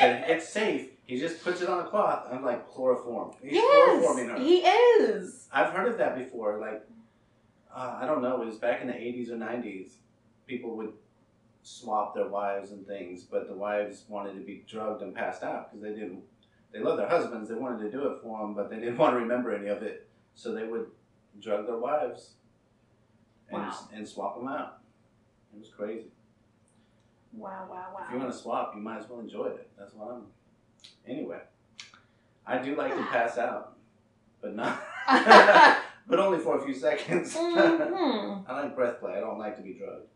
It's 0.00 0.48
safe. 0.48 0.90
He 1.06 1.18
just 1.18 1.42
puts 1.42 1.60
it 1.60 1.68
on 1.68 1.80
a 1.84 1.88
cloth. 1.88 2.28
I'm 2.30 2.44
like 2.44 2.68
chloroform. 2.70 3.32
He's 3.42 3.54
yes, 3.54 4.04
chloroforming 4.06 4.28
her. 4.30 4.38
he 4.38 4.58
is. 4.58 5.48
I've 5.52 5.72
heard 5.72 5.88
of 5.88 5.98
that 5.98 6.16
before. 6.16 6.58
Like, 6.60 6.84
uh, 7.74 7.98
I 8.00 8.06
don't 8.06 8.22
know. 8.22 8.40
It 8.40 8.46
was 8.46 8.58
back 8.58 8.80
in 8.80 8.86
the 8.86 8.92
80s 8.92 9.30
or 9.30 9.36
90s. 9.36 9.88
People 10.46 10.76
would 10.76 10.92
swap 11.68 12.14
their 12.14 12.28
wives 12.28 12.70
and 12.72 12.86
things, 12.86 13.24
but 13.24 13.46
the 13.48 13.54
wives 13.54 14.04
wanted 14.08 14.32
to 14.34 14.40
be 14.40 14.64
drugged 14.68 15.02
and 15.02 15.14
passed 15.14 15.42
out 15.42 15.70
because 15.70 15.82
they 15.82 15.90
didn't. 15.98 16.22
They 16.72 16.80
loved 16.80 16.98
their 16.98 17.08
husbands. 17.08 17.48
They 17.48 17.54
wanted 17.54 17.82
to 17.84 17.90
do 17.90 18.06
it 18.08 18.18
for 18.22 18.40
them, 18.40 18.54
but 18.54 18.70
they 18.70 18.76
didn't 18.76 18.96
want 19.02 19.14
to 19.14 19.20
remember 19.20 19.54
any 19.54 19.68
of 19.68 19.82
it. 19.82 20.08
So 20.34 20.52
they 20.52 20.64
would 20.64 20.86
drug 21.40 21.66
their 21.66 21.76
wives 21.78 22.34
and 23.50 23.62
Wow. 23.62 23.88
and 23.92 24.08
swap 24.08 24.38
them 24.38 24.48
out. 24.48 24.78
It 25.54 25.58
was 25.58 25.68
crazy. 25.68 26.08
Wow, 27.32 27.66
wow, 27.70 27.86
wow. 27.94 28.04
If 28.06 28.12
you 28.14 28.18
want 28.18 28.32
to 28.32 28.38
swap, 28.38 28.72
you 28.74 28.80
might 28.80 28.98
as 29.00 29.08
well 29.08 29.20
enjoy 29.20 29.46
it. 29.48 29.68
That's 29.78 29.92
what 29.94 30.10
I'm. 30.10 30.22
Anyway, 31.06 31.38
I 32.46 32.58
do 32.58 32.74
like 32.76 32.94
to 32.96 33.02
pass 33.04 33.36
out, 33.46 33.76
but 34.40 34.54
not. 34.56 34.82
but 36.06 36.18
only 36.18 36.38
for 36.38 36.58
a 36.58 36.64
few 36.64 36.74
seconds. 36.74 37.34
hmm 37.36 38.40
I 38.46 38.62
like 38.62 38.74
breath 38.74 39.00
play. 39.00 39.12
I 39.16 39.20
don't 39.20 39.38
like 39.38 39.56
to 39.56 39.62
be 39.62 39.74
drugged. 39.74 40.06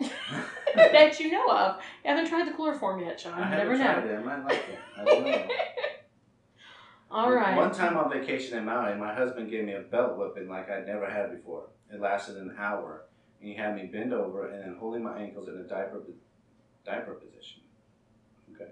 that 0.74 1.20
you 1.20 1.30
know 1.30 1.48
of. 1.50 1.76
You 2.04 2.10
haven't 2.10 2.28
tried 2.28 2.46
the 2.48 2.52
chloroform 2.52 3.00
yet, 3.00 3.18
John. 3.18 3.34
I 3.42 3.50
You 3.50 3.56
never 3.58 3.76
haven't 3.76 4.04
know. 4.10 4.10
tried 4.10 4.20
it. 4.20 4.30
I 4.30 4.36
might 4.38 4.44
like 4.44 4.68
it. 4.68 4.78
I 4.98 5.04
don't 5.04 5.24
know. 5.24 5.48
All 7.10 7.32
right. 7.32 7.56
One 7.56 7.72
time 7.72 7.96
on 7.96 8.10
vacation 8.10 8.58
in 8.58 8.64
Maui, 8.64 8.96
my 8.96 9.14
husband 9.14 9.50
gave 9.50 9.64
me 9.64 9.74
a 9.74 9.80
belt 9.80 10.16
whipping 10.18 10.48
like 10.48 10.68
I'd 10.70 10.86
never 10.86 11.08
had 11.08 11.30
before. 11.30 11.68
It 11.92 12.00
lasted 12.00 12.36
an 12.36 12.56
hour, 12.58 13.04
and 13.40 13.48
he 13.48 13.54
had 13.54 13.76
me 13.76 13.86
bend 13.86 14.12
over 14.12 14.48
and 14.48 14.60
then 14.62 14.76
holding 14.80 15.02
my 15.04 15.16
ankles 15.18 15.48
in 15.48 15.54
a 15.56 15.62
diaper 15.62 16.02
diaper 16.84 17.14
position. 17.14 17.62
Okay. 18.54 18.70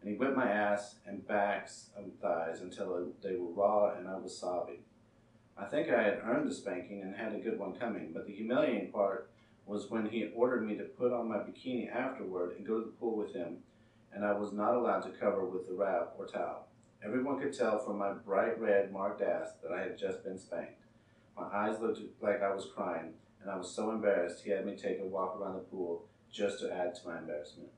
and 0.00 0.10
he 0.10 0.16
whipped 0.16 0.36
my 0.36 0.48
ass 0.50 0.96
and 1.06 1.26
backs 1.28 1.90
and 1.96 2.18
thighs 2.20 2.60
until 2.60 3.08
they 3.22 3.36
were 3.36 3.50
raw 3.52 3.90
and 3.96 4.08
I 4.08 4.16
was 4.16 4.36
sobbing. 4.38 4.78
I 5.58 5.64
think 5.66 5.90
I 5.90 6.02
had 6.02 6.20
earned 6.24 6.48
the 6.50 6.54
spanking 6.54 7.02
and 7.02 7.14
had 7.14 7.34
a 7.34 7.38
good 7.38 7.58
one 7.58 7.74
coming, 7.74 8.10
but 8.14 8.26
the 8.26 8.32
humiliating 8.32 8.90
part 8.90 9.30
was 9.66 9.90
when 9.90 10.06
he 10.06 10.30
ordered 10.34 10.66
me 10.66 10.76
to 10.76 10.84
put 10.84 11.12
on 11.12 11.28
my 11.28 11.38
bikini 11.38 11.92
afterward 11.92 12.56
and 12.56 12.66
go 12.66 12.78
to 12.78 12.86
the 12.86 12.92
pool 12.92 13.16
with 13.16 13.34
him, 13.34 13.58
and 14.12 14.24
I 14.24 14.32
was 14.32 14.52
not 14.52 14.74
allowed 14.74 15.00
to 15.00 15.10
cover 15.10 15.44
with 15.44 15.66
the 15.66 15.74
wrap 15.74 16.14
or 16.16 16.26
towel. 16.26 16.68
Everyone 17.04 17.38
could 17.40 17.56
tell 17.56 17.78
from 17.78 17.98
my 17.98 18.12
bright 18.12 18.58
red 18.60 18.92
marked 18.92 19.22
ass 19.22 19.50
that 19.62 19.72
I 19.72 19.80
had 19.82 19.98
just 19.98 20.24
been 20.24 20.38
spanked. 20.38 20.82
My 21.36 21.44
eyes 21.52 21.80
looked 21.80 22.00
like 22.22 22.42
I 22.42 22.54
was 22.54 22.70
crying, 22.74 23.12
and 23.42 23.50
I 23.50 23.56
was 23.56 23.74
so 23.74 23.90
embarrassed 23.90 24.42
he 24.44 24.50
had 24.50 24.64
me 24.64 24.76
take 24.76 25.00
a 25.00 25.04
walk 25.04 25.36
around 25.38 25.54
the 25.54 25.60
pool 25.60 26.06
just 26.32 26.60
to 26.60 26.72
add 26.72 26.94
to 26.94 27.08
my 27.08 27.18
embarrassment. 27.18 27.68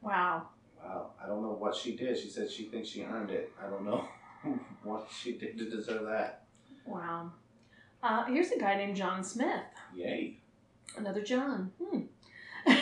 Wow. 0.00 0.48
Wow, 0.82 1.12
I 1.22 1.26
don't 1.26 1.42
know 1.42 1.56
what 1.58 1.74
she 1.74 1.96
did. 1.96 2.18
She 2.18 2.28
said 2.28 2.50
she 2.50 2.64
thinks 2.64 2.88
she 2.90 3.04
earned 3.04 3.30
it. 3.30 3.50
I 3.62 3.70
don't 3.70 3.84
know 3.84 4.06
what 4.82 5.08
she 5.10 5.32
did 5.32 5.56
to 5.58 5.70
deserve 5.70 6.04
that. 6.06 6.44
Wow. 6.84 7.32
Uh, 8.04 8.22
here's 8.26 8.50
a 8.50 8.58
guy 8.58 8.76
named 8.76 8.94
John 8.94 9.24
Smith. 9.24 9.64
Yay. 9.96 10.36
Another 10.98 11.22
John. 11.22 11.72
Hmm. 11.82 12.00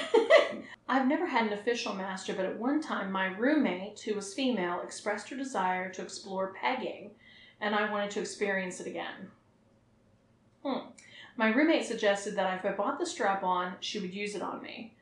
I've 0.88 1.06
never 1.06 1.26
had 1.26 1.46
an 1.46 1.52
official 1.52 1.94
master, 1.94 2.34
but 2.34 2.44
at 2.44 2.58
one 2.58 2.80
time 2.80 3.12
my 3.12 3.26
roommate, 3.26 4.00
who 4.00 4.16
was 4.16 4.34
female, 4.34 4.80
expressed 4.80 5.28
her 5.30 5.36
desire 5.36 5.92
to 5.92 6.02
explore 6.02 6.54
pegging, 6.60 7.12
and 7.60 7.72
I 7.72 7.88
wanted 7.88 8.10
to 8.10 8.20
experience 8.20 8.80
it 8.80 8.88
again. 8.88 9.30
Hmm. 10.64 10.88
My 11.36 11.50
roommate 11.50 11.86
suggested 11.86 12.34
that 12.34 12.58
if 12.58 12.64
I 12.64 12.72
bought 12.72 12.98
the 12.98 13.06
strap 13.06 13.44
on, 13.44 13.74
she 13.78 14.00
would 14.00 14.12
use 14.12 14.34
it 14.34 14.42
on 14.42 14.60
me. 14.60 14.92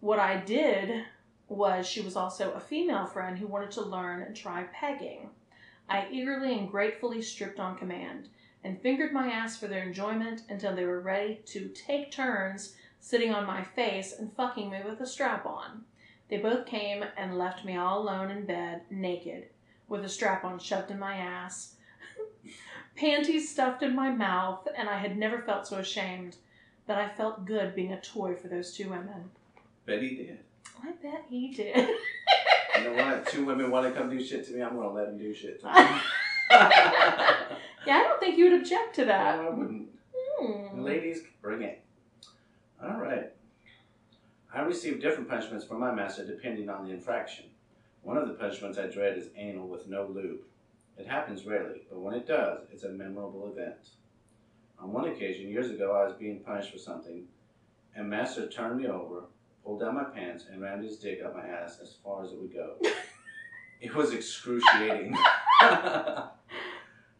What 0.00 0.18
I 0.18 0.38
did 0.38 1.04
was 1.48 1.86
she 1.86 2.00
was 2.00 2.16
also 2.16 2.52
a 2.52 2.60
female 2.60 3.04
friend 3.04 3.38
who 3.38 3.46
wanted 3.46 3.72
to 3.72 3.82
learn 3.82 4.22
and 4.22 4.34
try 4.34 4.62
pegging. 4.72 5.28
I 5.86 6.08
eagerly 6.10 6.56
and 6.56 6.70
gratefully 6.70 7.20
stripped 7.20 7.60
on 7.60 7.76
command 7.76 8.30
and 8.62 8.80
fingered 8.80 9.12
my 9.12 9.28
ass 9.28 9.56
for 9.56 9.66
their 9.66 9.82
enjoyment 9.82 10.42
until 10.48 10.74
they 10.74 10.84
were 10.84 11.00
ready 11.00 11.40
to 11.46 11.68
take 11.68 12.10
turns 12.10 12.74
sitting 13.00 13.32
on 13.32 13.46
my 13.46 13.62
face 13.62 14.14
and 14.18 14.32
fucking 14.34 14.70
me 14.70 14.78
with 14.84 15.00
a 15.00 15.06
strap 15.06 15.46
on. 15.46 15.82
They 16.28 16.36
both 16.36 16.66
came 16.66 17.04
and 17.16 17.38
left 17.38 17.64
me 17.64 17.76
all 17.76 18.02
alone 18.02 18.30
in 18.30 18.44
bed, 18.44 18.82
naked, 18.90 19.46
with 19.88 20.04
a 20.04 20.08
strap 20.08 20.44
on 20.44 20.58
shoved 20.58 20.90
in 20.90 20.98
my 20.98 21.16
ass, 21.16 21.74
panties 22.96 23.50
stuffed 23.50 23.82
in 23.82 23.96
my 23.96 24.10
mouth, 24.10 24.68
and 24.76 24.88
I 24.88 24.98
had 24.98 25.16
never 25.16 25.42
felt 25.42 25.66
so 25.66 25.78
ashamed 25.78 26.36
that 26.86 26.98
I 26.98 27.08
felt 27.08 27.46
good 27.46 27.74
being 27.74 27.92
a 27.92 28.00
toy 28.00 28.34
for 28.34 28.48
those 28.48 28.76
two 28.76 28.90
women. 28.90 29.30
Betty 29.86 30.16
did. 30.16 30.38
I 30.82 30.92
bet 31.02 31.24
he 31.28 31.48
did. 31.52 31.88
You 32.76 32.84
know 32.84 32.92
what? 32.92 33.26
Two 33.26 33.44
women 33.44 33.70
want 33.70 33.92
to 33.92 33.98
come 33.98 34.08
do 34.08 34.22
shit 34.24 34.46
to 34.46 34.52
me. 34.52 34.62
I'm 34.62 34.76
gonna 34.76 34.92
let 34.92 35.06
them 35.06 35.18
do 35.18 35.34
shit 35.34 35.60
to 35.60 35.66
me. 35.66 36.00
Yeah, 37.86 37.96
I 37.96 38.02
don't 38.02 38.20
think 38.20 38.38
you 38.38 38.50
would 38.50 38.60
object 38.60 38.94
to 38.96 39.04
that. 39.06 39.36
No. 39.36 39.46
I 39.46 39.50
wouldn't. 39.50 39.88
Hmm. 40.38 40.80
Ladies, 40.82 41.22
bring 41.42 41.62
it. 41.62 41.82
All 42.82 43.00
right. 43.00 43.32
I 44.52 44.60
receive 44.62 45.00
different 45.00 45.28
punishments 45.28 45.64
from 45.64 45.80
my 45.80 45.94
master 45.94 46.26
depending 46.26 46.68
on 46.68 46.84
the 46.84 46.92
infraction. 46.92 47.46
One 48.02 48.16
of 48.16 48.26
the 48.26 48.34
punishments 48.34 48.78
I 48.78 48.86
dread 48.86 49.18
is 49.18 49.28
anal 49.36 49.68
with 49.68 49.86
no 49.86 50.06
lube. 50.06 50.40
It 50.98 51.06
happens 51.06 51.46
rarely, 51.46 51.82
but 51.88 52.00
when 52.00 52.14
it 52.14 52.26
does, 52.26 52.64
it's 52.72 52.84
a 52.84 52.88
memorable 52.88 53.50
event. 53.50 53.90
On 54.78 54.92
one 54.92 55.08
occasion, 55.08 55.48
years 55.50 55.70
ago, 55.70 55.92
I 55.92 56.04
was 56.04 56.14
being 56.14 56.40
punished 56.40 56.72
for 56.72 56.78
something, 56.78 57.24
and 57.94 58.08
master 58.08 58.48
turned 58.48 58.80
me 58.80 58.88
over, 58.88 59.24
pulled 59.64 59.80
down 59.80 59.94
my 59.94 60.04
pants, 60.04 60.46
and 60.50 60.60
rammed 60.60 60.84
his 60.84 60.98
dick 60.98 61.20
up 61.24 61.36
my 61.36 61.46
ass 61.46 61.78
as 61.82 61.96
far 62.02 62.24
as 62.24 62.32
it 62.32 62.40
would 62.40 62.52
go. 62.52 62.76
it 63.80 63.94
was 63.94 64.12
excruciating. 64.12 65.16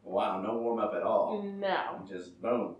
wow, 0.02 0.40
no 0.40 0.58
warm 0.58 0.78
up 0.78 0.94
at 0.94 1.02
all. 1.02 1.42
No. 1.42 2.04
Just 2.08 2.40
boom. 2.40 2.76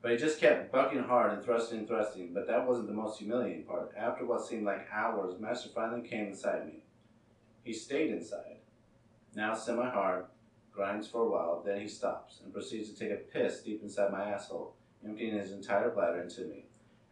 But 0.00 0.12
he 0.12 0.16
just 0.16 0.40
kept 0.40 0.70
bucking 0.70 1.02
hard 1.02 1.32
and 1.32 1.42
thrusting 1.42 1.80
and 1.80 1.88
thrusting, 1.88 2.32
but 2.32 2.46
that 2.46 2.66
wasn't 2.66 2.86
the 2.86 2.94
most 2.94 3.18
humiliating 3.18 3.64
part. 3.64 3.92
After 3.96 4.24
what 4.24 4.46
seemed 4.46 4.64
like 4.64 4.86
hours, 4.92 5.40
Master 5.40 5.70
finally 5.74 6.06
came 6.08 6.28
inside 6.28 6.66
me. 6.66 6.82
He 7.64 7.72
stayed 7.72 8.10
inside, 8.12 8.58
now 9.34 9.54
semi 9.54 9.88
hard, 9.90 10.26
grinds 10.72 11.08
for 11.08 11.22
a 11.22 11.28
while, 11.28 11.62
then 11.64 11.80
he 11.80 11.88
stops 11.88 12.40
and 12.42 12.52
proceeds 12.52 12.90
to 12.90 12.98
take 12.98 13.10
a 13.10 13.16
piss 13.16 13.62
deep 13.62 13.82
inside 13.82 14.12
my 14.12 14.30
asshole, 14.30 14.74
emptying 15.04 15.36
his 15.36 15.52
entire 15.52 15.90
bladder 15.90 16.22
into 16.22 16.42
me. 16.42 16.64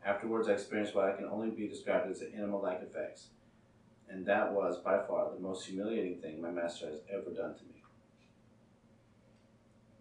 Afterwards, 0.04 0.48
I 0.48 0.52
experienced 0.52 0.94
what 0.94 1.04
I 1.04 1.16
can 1.16 1.26
only 1.26 1.50
be 1.50 1.66
described 1.66 2.10
as 2.10 2.22
animal 2.22 2.62
like 2.62 2.80
effects. 2.80 3.28
And 4.08 4.24
that 4.26 4.52
was, 4.52 4.78
by 4.78 5.04
far, 5.04 5.32
the 5.32 5.40
most 5.40 5.66
humiliating 5.66 6.20
thing 6.20 6.40
my 6.40 6.50
master 6.50 6.86
has 6.86 7.00
ever 7.12 7.30
done 7.30 7.54
to 7.54 7.64
me. 7.64 7.75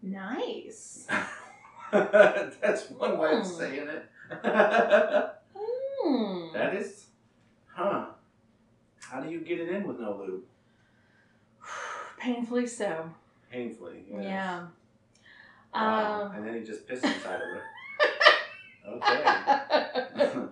Nice. 0.02 1.06
That's 1.92 2.90
one 2.90 3.18
way 3.18 3.32
of 3.32 3.46
Hmm. 3.46 3.52
saying 3.58 3.88
it. 3.88 4.10
Hmm. 5.56 6.52
that 6.52 6.74
is, 6.74 7.06
huh? 7.72 8.06
How 9.00 9.20
do 9.20 9.30
you 9.30 9.40
get 9.40 9.60
it 9.60 9.68
in 9.68 9.86
with 9.86 9.98
no 10.00 10.16
lube? 10.16 10.42
Painfully 12.18 12.66
so. 12.66 13.10
Painfully. 13.50 14.04
yes. 14.10 14.22
Yeah. 14.24 14.66
Wow. 15.74 16.24
Um, 16.24 16.32
and 16.36 16.46
then 16.46 16.54
he 16.54 16.60
just 16.64 16.86
pissed 16.86 17.04
inside 17.04 17.34
of 17.36 17.40
her. 17.40 17.62
Okay. 18.88 19.24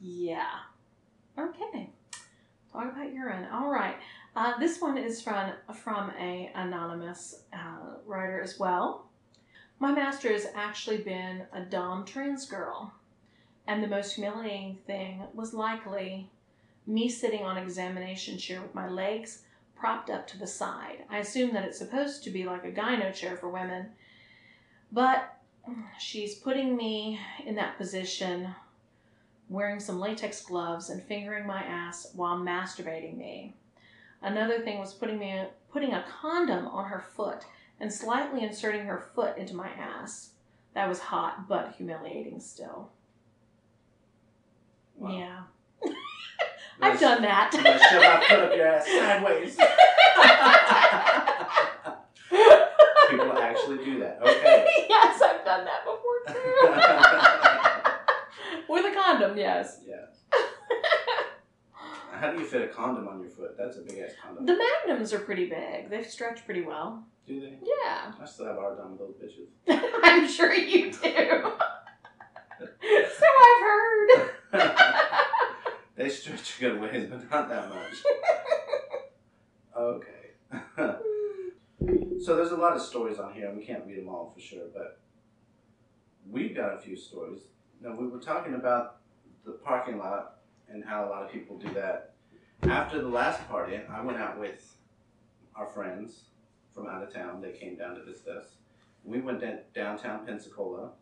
yeah. 0.00 0.46
Okay. 1.38 1.90
Talk 2.72 2.90
about 2.94 3.12
urine. 3.12 3.46
All 3.52 3.68
right. 3.68 3.96
Uh, 4.36 4.58
this 4.58 4.80
one 4.80 4.98
is 4.98 5.22
from 5.22 5.52
from 5.72 6.10
a 6.18 6.50
anonymous 6.56 7.42
uh, 7.52 7.98
writer 8.04 8.40
as 8.40 8.58
well. 8.58 9.06
My 9.78 9.92
master 9.92 10.32
has 10.32 10.48
actually 10.56 10.98
been 10.98 11.42
a 11.52 11.62
dom 11.62 12.04
trans 12.04 12.46
girl, 12.46 12.92
and 13.68 13.82
the 13.82 13.88
most 13.88 14.14
humiliating 14.14 14.78
thing 14.86 15.22
was 15.34 15.54
likely 15.54 16.30
me 16.86 17.08
sitting 17.08 17.44
on 17.44 17.56
examination 17.56 18.36
chair 18.36 18.60
with 18.60 18.74
my 18.74 18.88
legs 18.88 19.42
propped 19.76 20.10
up 20.10 20.26
to 20.28 20.38
the 20.38 20.46
side. 20.46 21.04
I 21.08 21.18
assume 21.18 21.54
that 21.54 21.64
it's 21.64 21.78
supposed 21.78 22.24
to 22.24 22.30
be 22.30 22.44
like 22.44 22.64
a 22.64 22.72
gyno 22.72 23.14
chair 23.14 23.36
for 23.36 23.48
women, 23.48 23.90
but 24.90 25.38
she's 25.98 26.34
putting 26.34 26.76
me 26.76 27.20
in 27.46 27.54
that 27.54 27.78
position 27.78 28.54
wearing 29.48 29.78
some 29.78 30.00
latex 30.00 30.42
gloves 30.42 30.90
and 30.90 31.02
fingering 31.02 31.46
my 31.46 31.62
ass 31.62 32.10
while 32.14 32.36
masturbating 32.36 33.16
me. 33.16 33.54
Another 34.24 34.60
thing 34.60 34.78
was 34.78 34.94
putting 34.94 35.18
me 35.18 35.42
putting 35.70 35.92
a 35.92 36.02
condom 36.20 36.66
on 36.66 36.88
her 36.88 37.04
foot 37.14 37.44
and 37.78 37.92
slightly 37.92 38.42
inserting 38.42 38.86
her 38.86 39.04
foot 39.14 39.36
into 39.36 39.54
my 39.54 39.68
ass. 39.68 40.30
That 40.74 40.88
was 40.88 40.98
hot 40.98 41.46
but 41.46 41.74
humiliating 41.76 42.40
still. 42.40 42.88
Wow. 44.96 45.10
Yeah. 45.10 45.42
I've 46.80 46.98
done 46.98 47.18
I'm 47.18 47.22
that. 47.22 47.50
shove 47.52 47.62
my 48.02 48.24
foot 48.28 48.40
up 48.44 48.56
your 48.56 48.66
ass 48.66 48.86
sideways. 48.86 49.56
People 53.10 53.38
actually 53.38 53.84
do 53.84 53.98
that. 54.00 54.18
Okay. 54.22 54.86
yes, 54.88 55.20
I've 55.20 55.44
done 55.44 55.66
that 55.66 55.84
before 55.84 56.20
too. 56.28 56.70
With 58.72 58.86
a 58.86 58.94
condom, 58.98 59.36
yes. 59.36 59.80
yeah. 59.86 59.93
How 62.20 62.30
do 62.32 62.38
you 62.38 62.44
fit 62.46 62.62
a 62.62 62.68
condom 62.68 63.08
on 63.08 63.20
your 63.20 63.30
foot? 63.30 63.56
That's 63.58 63.76
a 63.76 63.80
big 63.80 63.98
ass 63.98 64.12
condom. 64.22 64.46
The 64.46 64.56
magnums 64.56 65.12
are 65.12 65.18
pretty 65.18 65.48
big. 65.48 65.90
They 65.90 66.02
stretch 66.02 66.44
pretty 66.44 66.62
well. 66.62 67.04
Do 67.26 67.40
they? 67.40 67.58
Yeah. 67.62 68.12
I 68.20 68.24
still 68.26 68.46
have 68.46 68.56
hard 68.56 68.78
time 68.78 68.92
with 68.96 69.00
those 69.00 69.14
bitches. 69.16 69.48
I'm 70.04 70.28
sure 70.28 70.54
you 70.54 70.86
do. 70.92 70.98
so 72.60 73.26
I've 73.42 73.62
heard. 73.62 74.30
they 75.96 76.08
stretch 76.08 76.56
a 76.58 76.60
good 76.60 76.80
ways, 76.80 77.08
but 77.10 77.30
not 77.30 77.48
that 77.48 77.68
much. 77.68 77.94
Okay. 79.76 80.10
so 82.24 82.36
there's 82.36 82.52
a 82.52 82.56
lot 82.56 82.76
of 82.76 82.82
stories 82.82 83.18
on 83.18 83.32
here, 83.34 83.48
and 83.48 83.56
we 83.58 83.64
can't 83.64 83.84
read 83.86 83.98
them 83.98 84.08
all 84.08 84.30
for 84.34 84.40
sure, 84.40 84.66
but 84.72 85.00
we've 86.30 86.54
got 86.54 86.74
a 86.74 86.78
few 86.78 86.96
stories. 86.96 87.40
Now, 87.80 87.96
we 87.96 88.06
were 88.06 88.20
talking 88.20 88.54
about 88.54 88.98
the 89.44 89.52
parking 89.52 89.98
lot 89.98 90.36
and 90.68 90.84
how 90.84 91.06
a 91.06 91.08
lot 91.08 91.22
of 91.22 91.32
people 91.32 91.58
do 91.58 91.72
that. 91.74 92.14
After 92.62 93.00
the 93.00 93.08
last 93.08 93.46
party, 93.48 93.78
I 93.90 94.00
went 94.02 94.18
out 94.18 94.38
with 94.38 94.76
our 95.54 95.66
friends 95.66 96.24
from 96.74 96.88
out 96.88 97.02
of 97.02 97.12
town. 97.12 97.40
They 97.40 97.52
came 97.52 97.76
down 97.76 97.96
to 97.96 98.04
visit 98.04 98.28
us. 98.28 98.56
We 99.04 99.20
went 99.20 99.40
down 99.40 99.58
downtown 99.74 100.26
Pensacola, 100.26 100.92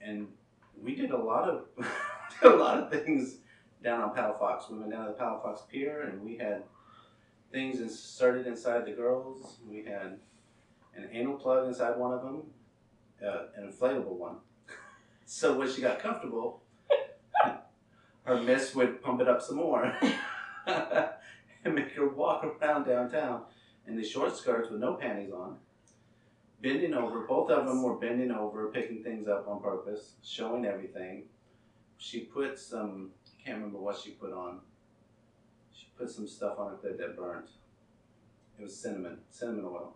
and 0.00 0.28
we 0.82 0.94
did 0.94 1.10
a 1.10 1.16
lot 1.16 1.48
of 1.48 1.66
a 2.42 2.48
lot 2.48 2.78
of 2.78 2.90
things 2.90 3.38
down 3.82 4.00
on 4.00 4.16
Palafox. 4.16 4.70
We 4.70 4.78
went 4.78 4.92
down 4.92 5.06
to 5.06 5.12
the 5.12 5.18
Palafox 5.18 5.68
Pier, 5.68 6.02
and 6.02 6.22
we 6.22 6.36
had 6.36 6.62
things 7.52 7.80
inserted 7.80 8.46
inside 8.46 8.86
the 8.86 8.92
girls. 8.92 9.58
We 9.68 9.84
had 9.84 10.18
an 10.96 11.08
anal 11.12 11.34
plug 11.34 11.66
inside 11.68 11.96
one 11.96 12.12
of 12.12 12.22
them, 12.22 12.42
uh, 13.24 13.44
an 13.56 13.70
inflatable 13.70 14.16
one. 14.16 14.36
so 15.24 15.56
when 15.56 15.70
she 15.70 15.80
got 15.80 16.00
comfortable, 16.00 16.62
her 18.28 18.42
miss 18.42 18.74
would 18.74 19.02
pump 19.02 19.22
it 19.22 19.28
up 19.28 19.40
some 19.40 19.56
more 19.56 19.96
and 20.66 21.74
make 21.74 21.92
her 21.92 22.08
walk 22.08 22.44
around 22.44 22.84
downtown 22.84 23.42
in 23.86 23.96
these 23.96 24.10
short 24.10 24.36
skirts 24.36 24.70
with 24.70 24.80
no 24.80 24.94
panties 24.94 25.32
on, 25.32 25.56
bending 26.60 26.92
over. 26.92 27.20
Both 27.20 27.50
of 27.50 27.66
them 27.66 27.82
were 27.82 27.96
bending 27.96 28.30
over, 28.30 28.70
picking 28.70 29.02
things 29.02 29.28
up 29.28 29.48
on 29.48 29.62
purpose, 29.62 30.12
showing 30.22 30.66
everything. 30.66 31.24
She 31.96 32.20
put 32.20 32.58
some, 32.58 33.12
I 33.26 33.42
can't 33.42 33.56
remember 33.56 33.78
what 33.78 33.98
she 33.98 34.10
put 34.10 34.34
on. 34.34 34.60
She 35.74 35.86
put 35.96 36.10
some 36.10 36.28
stuff 36.28 36.58
on 36.58 36.72
her 36.72 36.76
clit 36.76 36.98
that 36.98 37.16
burnt. 37.16 37.48
It 38.58 38.62
was 38.62 38.76
cinnamon, 38.76 39.20
cinnamon 39.30 39.64
oil. 39.64 39.94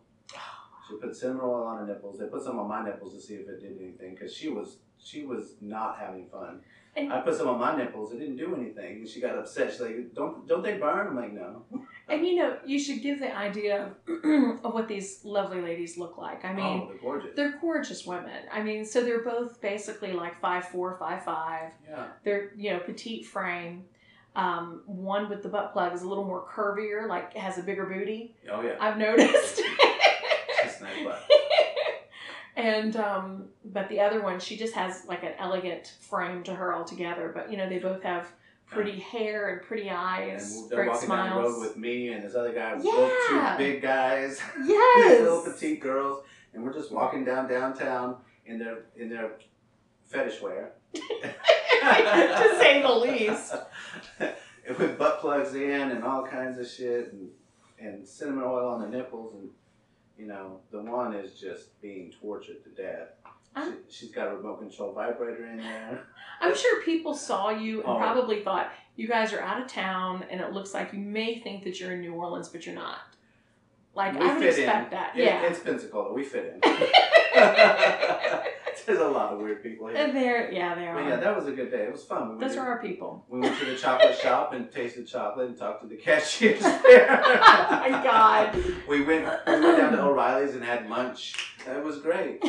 She 0.88 0.96
put 0.96 1.14
cinnamon 1.14 1.44
oil 1.44 1.64
on 1.64 1.78
her 1.78 1.86
nipples. 1.86 2.18
They 2.18 2.26
put 2.26 2.42
some 2.42 2.58
on 2.58 2.66
my 2.66 2.82
nipples 2.82 3.14
to 3.14 3.20
see 3.20 3.34
if 3.34 3.46
it 3.46 3.60
did 3.60 3.78
anything 3.78 4.14
because 4.14 4.34
she 4.34 4.48
was 4.48 4.78
she 4.98 5.24
was 5.24 5.54
not 5.60 5.98
having 5.98 6.26
fun. 6.28 6.60
And- 6.94 7.10
I 7.12 7.20
put 7.22 7.34
some 7.34 7.48
on 7.48 7.58
my 7.58 7.74
nipples. 7.76 8.12
It 8.12 8.18
didn't 8.18 8.36
do 8.36 8.54
anything. 8.54 8.96
And 8.98 9.08
she 9.08 9.20
got 9.20 9.38
upset. 9.38 9.70
She's 9.72 9.80
like, 9.80 10.14
"Don't 10.14 10.46
don't 10.46 10.62
they 10.62 10.76
burn?" 10.76 11.06
I'm 11.08 11.16
like, 11.16 11.32
"No." 11.32 11.62
And 12.08 12.26
you 12.26 12.36
know, 12.36 12.58
you 12.66 12.78
should 12.78 13.00
give 13.02 13.18
the 13.20 13.34
idea 13.34 13.92
of 14.06 14.74
what 14.74 14.88
these 14.88 15.24
lovely 15.24 15.62
ladies 15.62 15.96
look 15.96 16.18
like. 16.18 16.44
I 16.44 16.52
mean, 16.52 16.82
oh, 16.82 16.88
they're 16.88 16.98
gorgeous. 17.00 17.30
they're 17.34 17.58
gorgeous 17.60 18.04
women. 18.06 18.42
I 18.52 18.62
mean, 18.62 18.84
so 18.84 19.02
they're 19.02 19.22
both 19.24 19.60
basically 19.62 20.12
like 20.12 20.38
five 20.40 20.66
four, 20.68 20.96
five 20.98 21.24
five. 21.24 21.72
yeah. 21.88 22.08
They're 22.24 22.52
you 22.56 22.72
know 22.72 22.80
petite 22.80 23.24
frame. 23.24 23.84
Um, 24.34 24.82
one 24.86 25.28
with 25.28 25.42
the 25.42 25.48
butt 25.48 25.72
plug 25.72 25.94
is 25.94 26.02
a 26.02 26.08
little 26.08 26.24
more 26.24 26.46
curvier, 26.46 27.06
like 27.08 27.34
has 27.36 27.56
a 27.58 27.62
bigger 27.62 27.86
booty. 27.86 28.34
Oh 28.50 28.60
yeah. 28.62 28.76
I've 28.80 28.98
noticed. 28.98 29.56
She's 30.62 30.80
nice 30.80 31.04
butt. 31.04 31.22
and 32.56 32.96
um, 32.96 33.44
but 33.64 33.88
the 33.88 34.00
other 34.00 34.22
one, 34.22 34.38
she 34.40 34.56
just 34.56 34.74
has 34.74 35.04
like 35.06 35.22
an 35.22 35.32
elegant 35.38 35.94
frame 36.00 36.42
to 36.44 36.54
her 36.54 36.74
altogether. 36.74 37.30
But 37.34 37.50
you 37.50 37.56
know, 37.56 37.68
they 37.68 37.78
both 37.78 38.02
have 38.02 38.28
pretty 38.66 38.98
hair 38.98 39.50
and 39.50 39.62
pretty 39.62 39.90
eyes, 39.90 40.56
And 40.56 40.70
they're 40.70 40.84
great 40.84 40.90
walking 40.90 41.08
down 41.08 41.36
the 41.36 41.42
road 41.42 41.60
with 41.60 41.76
me 41.76 42.08
and 42.08 42.24
this 42.24 42.34
other 42.34 42.52
guy, 42.52 42.74
both 42.76 42.84
Yeah. 42.86 43.56
two 43.56 43.64
big 43.64 43.82
guys, 43.82 44.40
yes. 44.64 45.20
little 45.20 45.42
petite 45.42 45.80
girls, 45.80 46.24
and 46.54 46.62
we're 46.64 46.72
just 46.72 46.90
walking 46.90 47.24
down 47.24 47.48
downtown 47.48 48.16
in 48.46 48.58
their 48.58 48.78
in 48.96 49.08
their 49.08 49.32
fetish 50.04 50.40
wear. 50.40 50.72
to 50.94 52.56
say 52.60 52.82
the 52.82 52.88
least. 52.92 53.54
With 54.78 54.96
butt 54.98 55.20
plugs 55.20 55.54
in 55.54 55.90
and 55.90 56.04
all 56.04 56.24
kinds 56.24 56.58
of 56.58 56.66
shit 56.68 57.12
and, 57.12 57.28
and 57.80 58.06
cinnamon 58.06 58.44
oil 58.44 58.68
on 58.68 58.80
the 58.80 58.88
nipples 58.88 59.34
and 59.34 59.50
you 60.18 60.26
know, 60.26 60.60
the 60.70 60.80
one 60.80 61.14
is 61.14 61.38
just 61.38 61.80
being 61.80 62.12
tortured 62.20 62.62
to 62.64 62.70
death. 62.70 63.08
She, 63.56 63.72
she's 64.06 64.10
got 64.10 64.28
a 64.28 64.36
remote 64.36 64.60
control 64.60 64.92
vibrator 64.92 65.46
in 65.46 65.58
there. 65.58 66.04
I'm 66.40 66.56
sure 66.56 66.82
people 66.82 67.14
saw 67.14 67.50
you 67.50 67.80
and 67.82 67.88
Oh. 67.90 67.96
probably 67.98 68.42
thought 68.42 68.72
you 68.96 69.06
guys 69.08 69.32
are 69.32 69.40
out 69.40 69.60
of 69.60 69.68
town, 69.68 70.24
and 70.30 70.40
it 70.40 70.52
looks 70.52 70.72
like 70.74 70.92
you 70.92 70.98
may 70.98 71.38
think 71.40 71.64
that 71.64 71.78
you're 71.80 71.92
in 71.92 72.00
New 72.00 72.14
Orleans, 72.14 72.48
but 72.48 72.64
you're 72.66 72.74
not. 72.74 72.98
Like 73.94 74.18
We 74.18 74.26
I 74.26 74.34
would 74.38 74.46
expect 74.46 74.92
in. 74.92 74.98
that. 74.98 75.16
It- 75.18 75.24
yeah. 75.24 75.42
It's 75.42 75.58
Pensacola. 75.60 76.12
We 76.14 76.24
fit 76.24 76.46
in. 76.46 76.60
There's 78.86 78.98
a 79.00 79.08
lot 79.08 79.32
of 79.32 79.38
weird 79.40 79.62
people 79.62 79.88
here. 79.88 79.96
and 79.96 80.14
they're 80.16 80.50
yeah 80.52 80.74
they 80.74 80.86
are. 80.86 81.00
Yeah, 81.08 81.16
that 81.16 81.36
was 81.36 81.46
a 81.46 81.52
good 81.52 81.70
day. 81.70 81.84
It 81.84 81.92
was 81.92 82.02
fun. 82.04 82.36
We 82.36 82.44
Those 82.44 82.54
to- 82.54 82.60
are 82.60 82.68
our 82.68 82.82
people. 82.82 83.24
We 83.28 83.40
went 83.40 83.58
to 83.58 83.64
the 83.66 83.76
chocolate 83.76 84.16
shop 84.22 84.52
and 84.52 84.70
tasted 84.70 85.06
chocolate 85.06 85.48
and 85.48 85.56
talked 85.58 85.82
to 85.82 85.88
the 85.88 85.96
cashiers 85.96 86.60
there. 86.82 87.22
oh 87.24 87.80
my 87.80 87.90
god. 88.02 88.56
We 88.88 89.02
went 89.04 89.24
we 89.46 89.52
went 89.60 89.78
down 89.78 89.92
to 89.92 90.02
O'Reilly's 90.02 90.54
and 90.54 90.64
had 90.64 90.88
lunch. 90.88 91.54
That 91.66 91.82
was 91.84 91.98
great. 92.00 92.42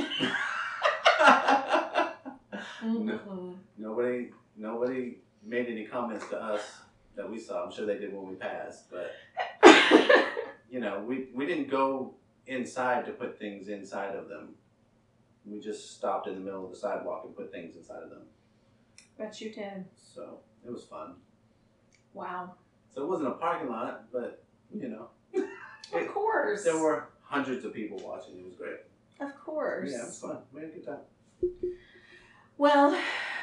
Mhm. 2.83 3.55
nobody 3.77 4.31
nobody 4.57 5.17
made 5.43 5.67
any 5.67 5.85
comments 5.85 6.27
to 6.29 6.37
us 6.41 6.79
that 7.15 7.29
we 7.29 7.39
saw. 7.39 7.63
I'm 7.65 7.71
sure 7.71 7.85
they 7.85 7.97
did 7.97 8.13
when 8.13 8.27
we 8.27 8.35
passed, 8.35 8.89
but 8.91 9.11
you 10.69 10.79
know, 10.79 11.03
we 11.07 11.27
we 11.33 11.45
didn't 11.45 11.69
go 11.69 12.15
inside 12.47 13.05
to 13.05 13.11
put 13.11 13.39
things 13.39 13.67
inside 13.69 14.15
of 14.15 14.27
them. 14.27 14.55
We 15.45 15.59
just 15.59 15.95
stopped 15.95 16.27
in 16.27 16.35
the 16.35 16.39
middle 16.39 16.65
of 16.65 16.71
the 16.71 16.77
sidewalk 16.77 17.23
and 17.25 17.35
put 17.35 17.51
things 17.51 17.75
inside 17.75 18.03
of 18.03 18.09
them. 18.09 18.21
Bet 19.17 19.39
you 19.41 19.51
did. 19.51 19.85
So 19.97 20.39
it 20.65 20.71
was 20.71 20.83
fun. 20.83 21.15
Wow. 22.13 22.53
So 22.93 23.03
it 23.03 23.07
wasn't 23.09 23.29
a 23.29 23.33
parking 23.33 23.69
lot, 23.69 24.05
but 24.11 24.43
you 24.73 24.87
know, 24.89 25.09
Of 25.93 26.07
course. 26.07 26.63
there 26.63 26.77
were 26.77 27.09
hundreds 27.21 27.65
of 27.65 27.73
people 27.73 27.97
watching. 27.99 28.37
It 28.37 28.45
was 28.45 28.55
great. 28.55 28.77
Of 29.19 29.37
course. 29.39 29.91
Yeah, 29.91 30.03
it 30.03 30.05
was 30.05 30.19
fun. 30.19 30.37
We 30.53 30.61
had 30.61 30.69
a 30.69 30.73
good 30.73 30.85
time. 30.85 30.97
Well, 32.57 32.97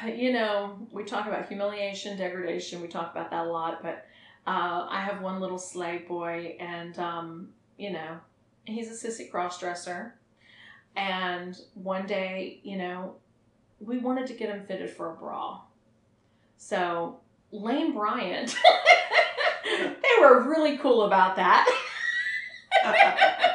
you 0.05 0.31
know, 0.33 0.79
we 0.91 1.03
talk 1.03 1.27
about 1.27 1.47
humiliation, 1.47 2.17
degradation. 2.17 2.81
We 2.81 2.87
talk 2.87 3.11
about 3.11 3.29
that 3.31 3.45
a 3.45 3.49
lot, 3.49 3.83
but 3.83 4.05
uh, 4.47 4.87
I 4.89 5.01
have 5.01 5.21
one 5.21 5.39
little 5.39 5.59
slave 5.59 6.07
boy, 6.07 6.55
and 6.59 6.97
um, 6.97 7.49
you 7.77 7.91
know, 7.91 8.17
he's 8.65 8.89
a 8.89 9.07
sissy 9.07 9.29
crossdresser. 9.31 10.13
And 10.95 11.59
one 11.73 12.05
day, 12.05 12.59
you 12.63 12.77
know, 12.77 13.15
we 13.79 13.97
wanted 13.97 14.27
to 14.27 14.33
get 14.33 14.49
him 14.49 14.65
fitted 14.65 14.89
for 14.89 15.11
a 15.11 15.15
bra. 15.15 15.61
So 16.57 17.19
Lane 17.51 17.93
Bryant, 17.93 18.55
they 19.65 20.21
were 20.21 20.47
really 20.49 20.77
cool 20.77 21.03
about 21.03 21.35
that. 21.37 21.67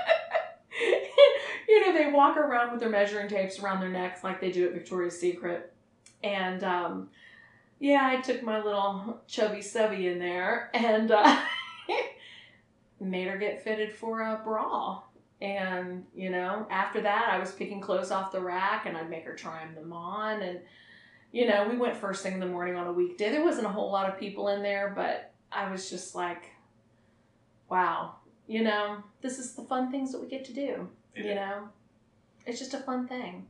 you 1.68 1.80
know, 1.80 1.92
they 1.92 2.10
walk 2.10 2.36
around 2.36 2.72
with 2.72 2.80
their 2.80 2.90
measuring 2.90 3.28
tapes 3.28 3.60
around 3.60 3.80
their 3.80 3.88
necks 3.88 4.24
like 4.24 4.40
they 4.40 4.50
do 4.50 4.66
at 4.66 4.74
Victoria's 4.74 5.18
Secret. 5.18 5.72
And 6.22 6.64
um, 6.64 7.08
yeah, 7.78 8.06
I 8.10 8.20
took 8.20 8.42
my 8.42 8.62
little 8.62 9.20
chubby 9.26 9.62
subby 9.62 10.08
in 10.08 10.18
there 10.18 10.70
and 10.74 11.10
uh, 11.10 11.40
made 13.00 13.28
her 13.28 13.38
get 13.38 13.62
fitted 13.62 13.92
for 13.92 14.22
a 14.22 14.40
bra. 14.42 15.02
And, 15.40 16.04
you 16.14 16.30
know, 16.30 16.66
after 16.70 17.00
that, 17.02 17.28
I 17.30 17.38
was 17.38 17.52
picking 17.52 17.80
clothes 17.80 18.10
off 18.10 18.32
the 18.32 18.40
rack 18.40 18.86
and 18.86 18.96
I'd 18.96 19.10
make 19.10 19.24
her 19.24 19.34
try 19.34 19.66
them 19.74 19.92
on. 19.92 20.40
And, 20.40 20.60
you 21.30 21.46
know, 21.46 21.68
we 21.68 21.76
went 21.76 21.96
first 21.96 22.22
thing 22.22 22.32
in 22.32 22.40
the 22.40 22.46
morning 22.46 22.76
on 22.76 22.86
a 22.86 22.92
weekday. 22.92 23.30
There 23.30 23.44
wasn't 23.44 23.66
a 23.66 23.70
whole 23.70 23.92
lot 23.92 24.08
of 24.08 24.18
people 24.18 24.48
in 24.48 24.62
there, 24.62 24.92
but 24.96 25.32
I 25.52 25.70
was 25.70 25.90
just 25.90 26.14
like, 26.14 26.52
wow, 27.68 28.14
you 28.46 28.62
know, 28.62 29.02
this 29.20 29.38
is 29.38 29.54
the 29.54 29.64
fun 29.64 29.90
things 29.90 30.12
that 30.12 30.22
we 30.22 30.28
get 30.28 30.44
to 30.46 30.52
do 30.54 30.88
you 31.16 31.34
know 31.34 31.68
it's 32.44 32.58
just 32.58 32.74
a 32.74 32.78
fun 32.78 33.08
thing 33.08 33.46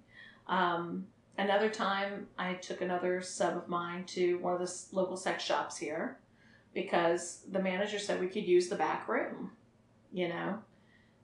um, 0.49 1.07
another 1.39 1.69
time 1.69 2.27
i 2.39 2.55
took 2.55 2.81
another 2.81 3.21
sub 3.21 3.57
of 3.57 3.69
mine 3.69 4.05
to 4.05 4.39
one 4.39 4.55
of 4.55 4.61
the 4.61 4.85
local 4.93 5.17
sex 5.17 5.43
shops 5.43 5.77
here 5.77 6.19
because 6.75 7.43
the 7.51 7.59
manager 7.59 7.99
said 7.99 8.21
we 8.21 8.29
could 8.29 8.47
use 8.47 8.69
the 8.69 8.77
back 8.77 9.09
room 9.09 9.51
you 10.13 10.29
know 10.29 10.59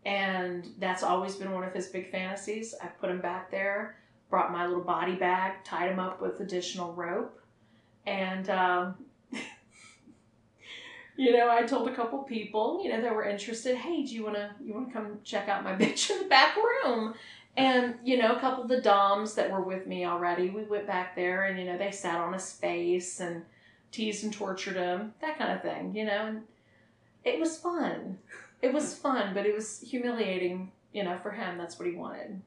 and 0.04 0.68
that's 0.78 1.02
always 1.02 1.36
been 1.36 1.52
one 1.52 1.64
of 1.64 1.72
his 1.72 1.88
big 1.88 2.10
fantasies 2.10 2.74
i 2.82 2.86
put 2.86 3.10
him 3.10 3.20
back 3.20 3.50
there 3.50 3.96
brought 4.30 4.52
my 4.52 4.66
little 4.66 4.82
body 4.82 5.14
bag 5.14 5.52
tied 5.64 5.90
him 5.90 5.98
up 5.98 6.20
with 6.20 6.40
additional 6.40 6.92
rope 6.94 7.42
and 8.06 8.50
um, 8.50 8.96
you 11.16 11.32
know, 11.32 11.50
I 11.50 11.62
told 11.62 11.88
a 11.88 11.94
couple 11.94 12.18
people, 12.20 12.80
you 12.82 12.90
know, 12.90 13.00
that 13.00 13.14
were 13.14 13.24
interested, 13.24 13.76
hey, 13.76 14.04
do 14.04 14.14
you 14.14 14.24
wanna 14.24 14.56
you 14.62 14.74
wanna 14.74 14.92
come 14.92 15.18
check 15.24 15.48
out 15.48 15.64
my 15.64 15.72
bitch 15.76 16.10
in 16.10 16.18
the 16.18 16.28
back 16.28 16.56
room? 16.56 17.14
And, 17.54 17.96
you 18.02 18.16
know, 18.16 18.34
a 18.34 18.40
couple 18.40 18.62
of 18.62 18.70
the 18.70 18.80
Doms 18.80 19.34
that 19.34 19.50
were 19.50 19.60
with 19.60 19.86
me 19.86 20.06
already, 20.06 20.48
we 20.48 20.62
went 20.62 20.86
back 20.86 21.14
there 21.14 21.44
and, 21.44 21.58
you 21.58 21.66
know, 21.66 21.76
they 21.76 21.90
sat 21.90 22.18
on 22.18 22.32
his 22.32 22.50
face 22.50 23.20
and 23.20 23.42
teased 23.90 24.24
and 24.24 24.32
tortured 24.32 24.76
him, 24.76 25.12
that 25.20 25.36
kind 25.36 25.52
of 25.52 25.60
thing, 25.60 25.94
you 25.94 26.06
know, 26.06 26.26
and 26.26 26.42
it 27.24 27.38
was 27.38 27.58
fun. 27.58 28.18
It 28.62 28.72
was 28.72 28.94
fun, 28.96 29.34
but 29.34 29.44
it 29.44 29.54
was 29.54 29.80
humiliating, 29.80 30.70
you 30.92 31.02
know, 31.04 31.18
for 31.22 31.32
him. 31.32 31.58
That's 31.58 31.78
what 31.78 31.88
he 31.88 31.94
wanted. 31.96 32.40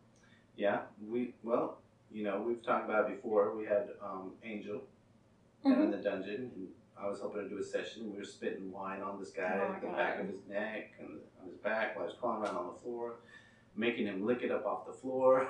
Yeah, 0.55 0.81
we 1.05 1.33
well, 1.43 1.79
you 2.11 2.23
know, 2.23 2.41
we've 2.41 2.63
talked 2.63 2.85
about 2.89 3.09
it 3.11 3.17
before. 3.21 3.55
We 3.55 3.65
had 3.65 3.89
um, 4.01 4.31
Angel 4.43 4.81
down 5.63 5.73
Mhm. 5.75 5.83
in 5.85 5.91
the 5.91 5.97
dungeon, 5.97 6.51
and 6.55 6.67
I 6.97 7.07
was 7.07 7.19
hoping 7.19 7.41
to 7.43 7.49
do 7.49 7.57
a 7.57 7.63
session. 7.63 8.11
We 8.11 8.17
were 8.17 8.23
spitting 8.23 8.71
wine 8.71 9.01
on 9.01 9.19
this 9.19 9.31
guy, 9.31 9.59
Oh 9.61 9.73
the 9.81 9.87
God. 9.87 9.97
back 9.97 10.19
of 10.21 10.27
his 10.27 10.45
neck 10.47 10.93
and 10.99 11.19
on 11.41 11.47
his 11.49 11.57
back 11.57 11.95
while 11.97 12.05
he 12.05 12.11
was 12.11 12.17
crawling 12.19 12.43
around 12.43 12.55
on 12.55 12.67
the 12.73 12.79
floor, 12.79 13.15
making 13.75 14.07
him 14.07 14.25
lick 14.25 14.41
it 14.43 14.51
up 14.51 14.65
off 14.65 14.85
the 14.87 14.93
floor. 14.93 15.49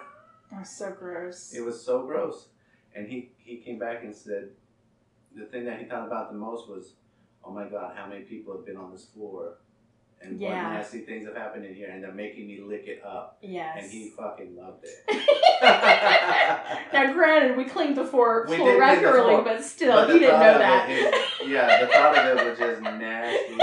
That's 0.51 0.75
so 0.77 0.91
gross. 0.91 1.53
It 1.53 1.61
was 1.61 1.79
so 1.85 2.03
gross. 2.07 2.47
And 2.95 3.07
he, 3.07 3.31
he 3.37 3.57
came 3.57 3.77
back 3.77 4.03
and 4.03 4.15
said 4.15 4.49
the 5.35 5.45
thing 5.45 5.65
that 5.65 5.79
he 5.79 5.85
thought 5.85 6.07
about 6.07 6.31
the 6.31 6.37
most 6.37 6.67
was, 6.69 6.93
oh 7.43 7.51
my 7.51 7.67
God, 7.67 7.95
how 7.95 8.07
many 8.07 8.23
people 8.23 8.55
have 8.55 8.65
been 8.65 8.77
on 8.77 8.91
this 8.91 9.05
floor? 9.05 9.57
And 10.27 10.39
Yeah. 10.39 10.69
what 10.69 10.73
nasty 10.77 10.99
things 11.01 11.25
have 11.27 11.35
happened 11.35 11.65
in 11.65 11.75
here, 11.75 11.89
and 11.91 12.03
they're 12.03 12.11
making 12.11 12.47
me 12.47 12.59
lick 12.61 12.87
it 12.87 13.03
up. 13.05 13.37
yes. 13.41 13.77
And 13.81 13.91
he 13.91 14.09
fucking 14.09 14.55
loved 14.55 14.83
it. 14.83 15.03
now, 16.93 17.13
granted, 17.13 17.55
we 17.57 17.65
cleaned 17.65 17.95
the 17.95 18.05
floor, 18.05 18.45
We 18.49 18.55
floor 18.57 18.79
regularly, 18.79 19.43
but 19.43 19.63
still, 19.63 19.93
But 19.93 20.09
he 20.13 20.19
didn't 20.19 20.39
know 20.39 20.57
that. 20.57 20.87
yeah, 21.45 21.81
the 21.85 21.87
thought 21.87 22.17
of 22.17 22.37
it 22.37 22.49
was 22.49 22.57
just 22.57 22.81
nasty. 22.81 23.57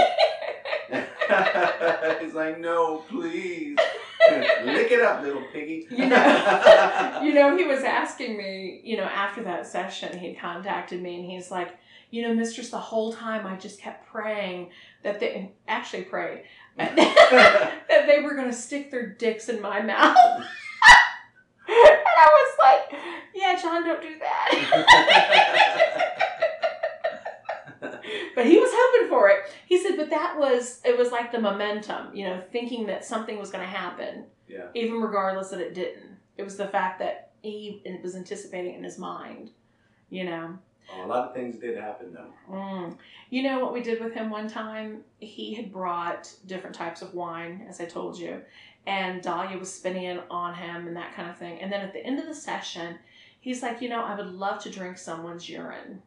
He's 2.23 2.33
like, 2.33 2.59
no, 2.59 3.03
please. 3.09 3.77
Lick 4.63 4.91
it 4.91 5.01
up, 5.01 5.21
little 5.21 5.43
piggy. 5.51 5.85
You 5.89 6.07
know, 6.07 7.19
you 7.23 7.33
know, 7.33 7.57
he 7.57 7.65
was 7.65 7.83
asking 7.83 8.37
me, 8.37 8.79
you 8.83 8.95
know, 8.97 9.03
after 9.03 9.43
that 9.43 9.67
session, 9.67 10.17
he 10.17 10.33
contacted 10.33 11.01
me 11.01 11.15
and 11.19 11.25
he's 11.29 11.51
like, 11.51 11.77
you 12.13 12.21
know, 12.21 12.31
mistress, 12.31 12.69
the 12.69 12.77
whole 12.77 13.11
time 13.11 13.47
I 13.47 13.55
just 13.55 13.81
kept 13.81 14.05
praying 14.05 14.69
that 15.01 15.19
they 15.19 15.51
actually 15.67 16.03
prayed 16.03 16.43
that 16.77 17.81
they 17.89 18.21
were 18.21 18.35
going 18.35 18.51
to 18.51 18.55
stick 18.55 18.91
their 18.91 19.07
dicks 19.07 19.49
in 19.49 19.59
my 19.59 19.81
mouth. 19.81 20.15
and 21.67 21.75
I 21.75 22.27
was 22.29 22.55
like, 22.59 23.01
yeah, 23.33 23.59
John, 23.59 23.83
don't 23.83 23.99
do 23.99 24.19
that. 24.19 24.51
but 28.35 28.45
he 28.45 28.59
was 28.59 28.69
hoping 28.71 29.09
for 29.09 29.29
it. 29.29 29.51
He 29.65 29.81
said, 29.81 29.97
but 29.97 30.11
that 30.11 30.37
was, 30.37 30.81
it 30.85 30.95
was 30.95 31.11
like 31.11 31.31
the 31.31 31.41
momentum, 31.41 32.15
you 32.15 32.27
know, 32.27 32.43
thinking 32.51 32.85
that 32.85 33.03
something 33.03 33.39
was 33.39 33.49
going 33.49 33.63
to 33.63 33.71
happen, 33.71 34.25
yeah. 34.47 34.67
even 34.75 35.01
regardless 35.01 35.49
that 35.49 35.61
it 35.61 35.73
didn't. 35.73 36.17
It 36.37 36.43
was 36.43 36.57
the 36.57 36.67
fact 36.67 36.99
that 36.99 37.31
he 37.41 37.81
was 38.03 38.15
anticipating 38.15 38.75
in 38.75 38.83
his 38.83 38.99
mind, 38.99 39.49
you 40.11 40.25
know. 40.25 40.59
Oh, 40.91 41.05
a 41.05 41.07
lot 41.07 41.27
of 41.27 41.33
things 41.33 41.57
did 41.57 41.77
happen 41.77 42.13
though. 42.13 42.33
Mm. 42.53 42.97
You 43.29 43.43
know 43.43 43.59
what 43.59 43.73
we 43.73 43.81
did 43.81 44.03
with 44.03 44.13
him 44.13 44.29
one 44.29 44.47
time? 44.47 45.03
He 45.19 45.53
had 45.53 45.71
brought 45.71 46.31
different 46.45 46.75
types 46.75 47.01
of 47.01 47.13
wine, 47.13 47.65
as 47.69 47.79
I 47.79 47.85
told 47.85 48.17
you, 48.17 48.41
and 48.85 49.21
Dahlia 49.21 49.57
was 49.57 49.73
spinning 49.73 50.03
it 50.05 50.23
on 50.29 50.53
him 50.53 50.87
and 50.87 50.95
that 50.97 51.15
kind 51.15 51.29
of 51.29 51.37
thing. 51.37 51.59
And 51.61 51.71
then 51.71 51.81
at 51.81 51.93
the 51.93 52.05
end 52.05 52.19
of 52.19 52.25
the 52.25 52.35
session, 52.35 52.97
he's 53.39 53.61
like, 53.61 53.81
You 53.81 53.89
know, 53.89 54.03
I 54.03 54.15
would 54.15 54.33
love 54.33 54.61
to 54.63 54.69
drink 54.69 54.97
someone's 54.97 55.49
urine, 55.49 56.01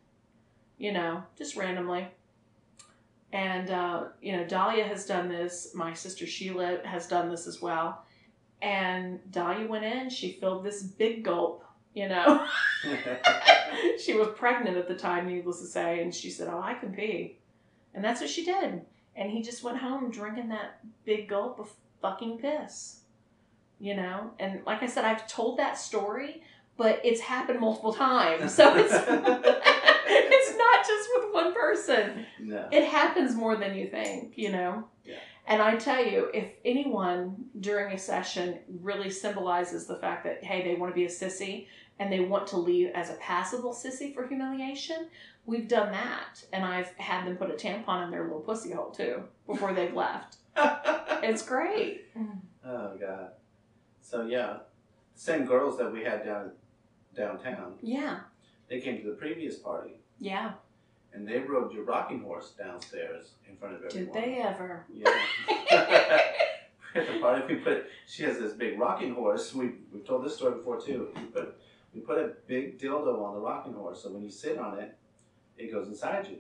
you 0.79 0.93
know, 0.93 1.23
just 1.37 1.57
randomly. 1.57 2.09
And, 3.33 3.71
uh, 3.71 4.05
you 4.23 4.33
know, 4.33 4.47
Dahlia 4.47 4.85
has 4.85 5.05
done 5.05 5.29
this. 5.29 5.75
My 5.75 5.93
sister 5.93 6.27
Sheila 6.27 6.81
has 6.85 7.07
done 7.07 7.29
this 7.29 7.47
as 7.47 7.61
well. 7.61 8.05
And 8.63 9.21
Dahlia 9.31 9.67
went 9.67 9.85
in, 9.85 10.09
she 10.09 10.33
filled 10.33 10.65
this 10.65 10.83
big 10.83 11.25
gulp, 11.25 11.66
you 11.97 12.09
know. 12.09 12.47
she 13.99 14.15
was 14.15 14.29
pregnant 14.37 14.77
at 14.77 14.87
the 14.87 14.95
time, 14.95 15.27
needless 15.27 15.61
to 15.61 15.67
say, 15.67 16.03
and 16.03 16.15
she 16.15 16.31
said, 16.31 16.49
Oh, 16.49 16.61
I 16.61 16.75
can 16.75 16.93
pee. 16.93 17.39
And 17.95 18.05
that's 18.05 18.21
what 18.21 18.31
she 18.31 18.45
did. 18.45 18.83
And 19.17 19.31
he 19.31 19.43
just 19.43 19.65
went 19.65 19.79
home 19.79 20.11
drinking 20.11 20.51
that 20.51 20.79
big 21.05 21.29
gulp 21.29 21.59
of 21.59 21.71
fucking 22.03 22.39
piss. 22.39 23.01
You 23.81 23.97
know? 23.97 24.31
And 24.39 24.61
like 24.67 24.83
I 24.83 24.87
said, 24.87 25.05
I've 25.05 25.27
told 25.27 25.59
that 25.59 25.79
story, 25.79 26.43
but 26.77 27.01
it's 27.03 27.21
happened 27.21 27.61
multiple 27.61 27.95
times. 27.95 28.55
So 28.55 28.77
it's 28.77 28.93
it's 28.93 30.59
not 30.59 30.87
just 30.87 31.09
with 31.17 31.33
one 31.35 31.55
person. 31.55 32.27
no. 32.41 32.69
It 32.71 32.85
happens 32.85 33.35
more 33.35 33.57
than 33.57 33.75
you 33.75 33.89
think, 33.89 34.35
you 34.37 34.53
know? 34.53 34.85
Yeah. 35.05 35.15
And 35.49 35.63
I 35.63 35.77
tell 35.77 36.05
you, 36.05 36.29
if 36.35 36.49
anyone 36.65 37.45
during 37.61 37.95
a 37.95 37.99
session 37.99 38.59
really 38.83 39.11
symbolizes 39.11 39.87
the 39.87 39.97
fact 39.97 40.25
that, 40.25 40.43
hey, 40.43 40.63
they 40.63 40.75
want 40.75 40.93
to 40.93 40.95
be 40.95 41.05
a 41.05 41.09
sissy 41.09 41.69
and 41.99 42.13
they 42.13 42.21
want 42.21 42.47
to 42.49 42.57
leave 42.57 42.91
as 42.95 43.11
a 43.11 43.15
passable 43.15 43.73
sissy 43.73 44.15
for 44.15 44.27
humiliation, 44.27 45.09
we've 45.47 45.69
done 45.69 45.93
that. 45.93 46.45
And 46.53 46.65
I've 46.65 46.89
had 46.99 47.27
them 47.27 47.37
put 47.37 47.51
a 47.51 47.55
tampon 47.55 48.05
in 48.05 48.11
their 48.11 48.25
little 48.25 48.41
pussy 48.41 48.73
hole 48.73 48.91
too 48.91 49.23
before 49.47 49.73
they've 49.73 49.95
left. 49.95 50.37
It's 51.23 51.43
great. 51.43 52.05
oh 52.65 52.93
god. 53.01 53.31
So 54.03 54.27
yeah, 54.27 54.59
same 55.15 55.45
girls 55.47 55.79
that 55.79 55.91
we 55.93 56.05
had 56.05 56.25
down 56.25 56.53
downtown. 57.17 57.75
Yeah, 57.83 58.21
They 58.69 58.81
came 58.81 58.99
to 59.03 59.09
the 59.09 59.17
previous 59.17 59.57
party 59.57 59.95
yeah. 60.21 60.53
and 61.15 61.27
they 61.27 61.39
rode 61.39 61.73
your 61.73 61.85
rocking 61.85 62.21
horse 62.23 62.51
downstairs 62.57 63.31
in 63.49 63.57
front 63.57 63.77
of 63.77 63.85
everyone. 63.85 64.13
Did 64.13 64.23
they 64.25 64.43
ever? 64.43 64.85
Yeah. 64.93 65.09
At 66.95 67.07
the 67.13 67.19
party, 67.21 67.55
we 67.55 67.61
put. 67.61 67.87
She 68.07 68.23
has 68.23 68.39
this 68.39 68.53
big 68.53 68.79
rocking 68.79 69.15
horse. 69.15 69.55
We 69.55 69.73
we've 69.93 70.07
told 70.07 70.25
this 70.25 70.37
story 70.37 70.57
before 70.59 70.81
too. 70.81 71.09
We 71.17 71.23
put 71.23 71.59
we 71.97 72.03
put 72.03 72.19
a 72.19 72.33
big 72.47 72.79
dildo 72.79 73.23
on 73.23 73.35
the 73.35 73.41
rocking 73.41 73.73
horse, 73.73 74.03
so 74.03 74.11
when 74.13 74.23
you 74.23 74.31
sit 74.31 74.59
on 74.59 74.79
it, 74.79 74.97
it 75.57 75.73
goes 75.73 75.89
inside 75.89 76.27
you. 76.29 76.39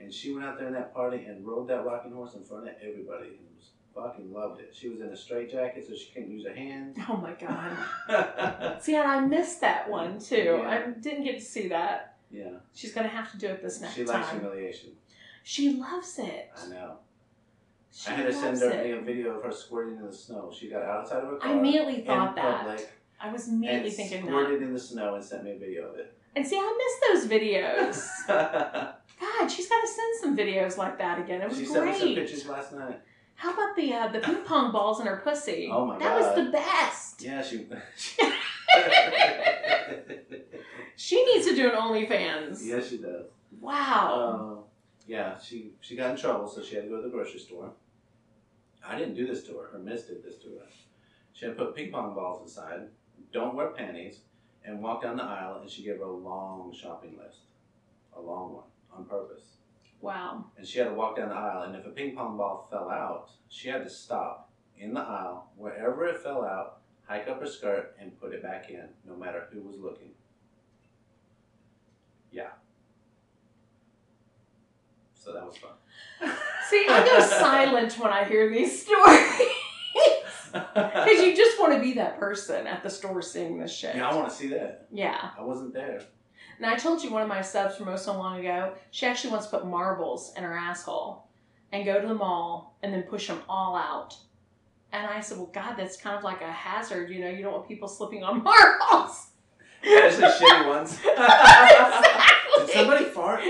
And 0.00 0.12
she 0.12 0.32
went 0.32 0.46
out 0.46 0.58
there 0.58 0.68
in 0.68 0.74
that 0.74 0.94
party 0.94 1.24
and 1.26 1.46
rode 1.46 1.68
that 1.68 1.84
rocking 1.84 2.12
horse 2.12 2.34
in 2.34 2.42
front 2.42 2.66
of 2.68 2.74
everybody. 2.82 3.28
And 3.28 3.38
was 3.56 3.70
fucking 3.94 4.32
loved 4.32 4.60
it. 4.60 4.74
She 4.74 4.88
was 4.88 5.00
in 5.02 5.08
a 5.08 5.16
straight 5.16 5.50
jacket, 5.52 5.86
so 5.86 5.94
she 5.94 6.10
couldn't 6.12 6.30
use 6.30 6.46
her 6.46 6.54
hands. 6.54 6.96
Oh 7.08 7.16
my 7.18 7.32
God. 7.34 8.80
See, 8.82 8.96
and 8.96 9.06
I 9.06 9.20
missed 9.20 9.60
that 9.60 9.88
one 9.90 10.18
too. 10.18 10.58
Yeah. 10.62 10.68
I 10.68 10.90
didn't 11.00 11.24
get 11.24 11.38
to 11.38 11.44
see 11.44 11.68
that. 11.68 12.16
yeah, 12.30 12.48
She's 12.74 12.92
going 12.94 13.06
to 13.08 13.14
have 13.14 13.30
to 13.32 13.38
do 13.38 13.48
it 13.48 13.62
this 13.62 13.80
next 13.82 13.94
she 13.94 14.04
likes 14.04 14.28
time. 14.28 14.40
humiliation. 14.40 14.90
She 15.42 15.74
loves 15.76 16.18
it. 16.18 16.50
I 16.56 16.68
know. 16.70 16.94
She 17.92 18.10
I 18.10 18.14
had 18.14 18.26
to 18.26 18.32
send 18.32 18.58
her 18.60 18.70
it. 18.70 18.98
a 18.98 19.02
video 19.02 19.36
of 19.36 19.44
her 19.44 19.52
squirting 19.52 19.98
in 19.98 20.06
the 20.06 20.12
snow. 20.12 20.50
She 20.52 20.68
got 20.68 20.82
outside 20.82 21.22
of 21.22 21.28
her 21.30 21.36
car 21.36 21.50
I 21.50 21.52
immediately 21.58 22.00
thought 22.00 22.34
that. 22.34 22.60
public 22.66 22.90
I 23.24 23.32
was 23.32 23.48
immediately 23.48 23.88
and 23.88 23.96
thinking 23.96 24.26
that. 24.26 24.28
squirted 24.28 24.62
in 24.62 24.72
the 24.72 24.78
snow 24.78 25.14
and 25.14 25.24
sent 25.24 25.44
me 25.44 25.52
a 25.52 25.58
video 25.58 25.88
of 25.88 25.96
it. 25.96 26.12
And 26.36 26.46
see, 26.46 26.58
I 26.58 26.76
miss 26.76 27.22
those 27.22 27.30
videos. 27.30 28.06
God, 29.20 29.48
she's 29.48 29.68
got 29.68 29.80
to 29.80 29.88
send 29.88 30.20
some 30.20 30.36
videos 30.36 30.76
like 30.76 30.98
that 30.98 31.20
again. 31.20 31.40
It 31.40 31.48
was 31.48 31.56
great. 31.56 31.66
she 31.66 31.72
sent 31.72 31.86
me 31.86 31.98
some 31.98 32.14
pictures 32.14 32.46
last 32.46 32.72
night. 32.72 33.00
How 33.36 33.52
about 33.52 33.76
the 33.76 33.92
uh, 33.92 34.08
the 34.08 34.20
ping 34.20 34.44
pong 34.44 34.72
balls 34.72 35.00
in 35.00 35.06
her 35.06 35.20
pussy? 35.24 35.68
Oh 35.72 35.86
my 35.86 35.98
that 35.98 36.04
God. 36.04 36.22
That 36.22 36.36
was 36.36 36.44
the 36.44 36.50
best. 36.52 37.22
Yeah, 37.22 37.42
she. 37.42 37.66
She 40.96 41.24
needs 41.24 41.46
to 41.46 41.56
do 41.56 41.70
an 41.70 41.76
OnlyFans. 41.76 42.60
yes, 42.62 42.88
she 42.88 42.98
does. 42.98 43.26
Wow. 43.60 44.62
Uh, 44.62 44.64
yeah, 45.06 45.38
she 45.38 45.72
she 45.80 45.96
got 45.96 46.12
in 46.12 46.16
trouble, 46.16 46.48
so 46.48 46.62
she 46.62 46.76
had 46.76 46.84
to 46.84 46.90
go 46.90 46.96
to 46.96 47.02
the 47.02 47.08
grocery 47.08 47.40
store. 47.40 47.72
I 48.86 48.98
didn't 48.98 49.14
do 49.14 49.26
this 49.26 49.44
to 49.44 49.56
her. 49.58 49.68
Her 49.72 49.78
miss 49.78 50.04
did 50.04 50.22
this 50.22 50.36
to 50.38 50.48
her. 50.50 50.66
She 51.32 51.46
had 51.46 51.56
to 51.56 51.64
put 51.64 51.74
ping 51.74 51.90
pong 51.90 52.14
balls 52.14 52.42
inside. 52.42 52.88
Don't 53.34 53.56
wear 53.56 53.70
panties, 53.70 54.20
and 54.64 54.80
walk 54.80 55.02
down 55.02 55.16
the 55.16 55.24
aisle, 55.24 55.58
and 55.60 55.68
she 55.68 55.82
gave 55.82 55.98
her 55.98 56.04
a 56.04 56.16
long 56.16 56.72
shopping 56.72 57.18
list, 57.18 57.40
a 58.16 58.20
long 58.20 58.54
one 58.54 58.64
on 58.96 59.04
purpose. 59.06 59.56
wow. 60.00 60.44
And 60.56 60.64
she 60.64 60.78
had 60.78 60.84
to 60.86 60.94
walk 60.94 61.16
down 61.16 61.30
the 61.30 61.34
aisle, 61.34 61.64
and 61.64 61.74
if 61.74 61.84
a 61.84 61.90
ping 61.90 62.14
pong 62.14 62.36
ball 62.36 62.68
fell 62.70 62.88
out, 62.88 63.30
she 63.48 63.68
had 63.68 63.82
to 63.82 63.90
stop 63.90 64.52
in 64.78 64.94
the 64.94 65.00
aisle, 65.00 65.50
wherever 65.56 66.06
it 66.06 66.20
fell 66.20 66.44
out, 66.44 66.78
hike 67.08 67.26
up 67.26 67.40
her 67.40 67.46
skirt, 67.46 67.96
and 68.00 68.18
put 68.20 68.32
it 68.32 68.40
back 68.40 68.70
in, 68.70 68.88
no 69.04 69.16
matter 69.16 69.48
who 69.52 69.62
was 69.62 69.78
looking. 69.80 70.12
Yeah. 72.30 72.50
So 75.14 75.32
that 75.32 75.44
was 75.44 75.56
fun. 75.56 75.72
See, 76.70 76.86
I 76.88 77.04
go 77.04 77.18
silent 77.18 77.98
when 77.98 78.12
I 78.12 78.22
hear 78.22 78.48
these 78.48 78.82
stories. 78.82 79.50
Because 80.74 81.20
you 81.20 81.34
just 81.36 81.58
want 81.60 81.72
to 81.74 81.80
be 81.80 81.94
that 81.94 82.18
person 82.18 82.66
at 82.66 82.82
the 82.82 82.90
store 82.90 83.20
seeing 83.22 83.58
this 83.58 83.72
shit. 83.74 83.96
yeah, 83.96 84.08
I 84.08 84.14
want 84.14 84.28
to 84.28 84.34
see 84.34 84.48
that. 84.48 84.86
Yeah. 84.92 85.30
I 85.38 85.42
wasn't 85.42 85.74
there. 85.74 86.02
And 86.58 86.66
I 86.66 86.76
told 86.76 87.02
you 87.02 87.10
one 87.10 87.22
of 87.22 87.28
my 87.28 87.42
subs 87.42 87.76
from 87.76 87.88
oh 87.88 87.96
so 87.96 88.16
long 88.16 88.38
ago, 88.40 88.74
she 88.92 89.06
actually 89.06 89.30
wants 89.30 89.46
to 89.46 89.58
put 89.58 89.66
marbles 89.66 90.32
in 90.36 90.44
her 90.44 90.56
asshole 90.56 91.26
and 91.72 91.84
go 91.84 92.00
to 92.00 92.06
the 92.06 92.14
mall 92.14 92.76
and 92.82 92.92
then 92.94 93.02
push 93.02 93.26
them 93.26 93.40
all 93.48 93.74
out. 93.76 94.16
And 94.92 95.04
I 95.06 95.18
said, 95.20 95.38
well, 95.38 95.50
God, 95.52 95.74
that's 95.76 95.96
kind 95.96 96.16
of 96.16 96.22
like 96.22 96.40
a 96.40 96.52
hazard. 96.52 97.10
You 97.10 97.20
know, 97.20 97.28
you 97.30 97.42
don't 97.42 97.52
want 97.52 97.66
people 97.66 97.88
slipping 97.88 98.22
on 98.22 98.42
marbles. 98.44 99.30
Especially 99.82 100.46
shitty 100.46 100.68
ones. 100.76 100.92
exactly. 101.00 102.66
Did 102.66 102.70
somebody 102.70 103.04
fart? 103.06 103.40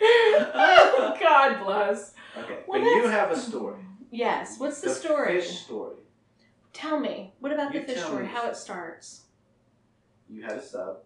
oh, 0.00 1.16
God 1.20 1.64
bless. 1.64 2.14
Okay, 2.38 2.58
Well, 2.66 2.80
but 2.80 2.86
you 2.86 3.08
have 3.08 3.30
a 3.30 3.36
story. 3.38 3.80
Yes. 4.10 4.58
What's 4.58 4.80
the, 4.80 4.90
story? 4.90 5.40
Fish 5.40 5.60
story. 5.60 5.96
Tell 6.72 6.98
me. 7.00 7.32
What 7.40 7.52
about 7.52 7.72
You 7.74 7.80
the 7.80 7.86
fish 7.86 8.02
story? 8.02 8.26
How 8.26 8.48
it 8.48 8.56
starts? 8.56 9.22
You 10.28 10.42
had 10.42 10.52
a 10.58 10.62
sub, 10.62 10.98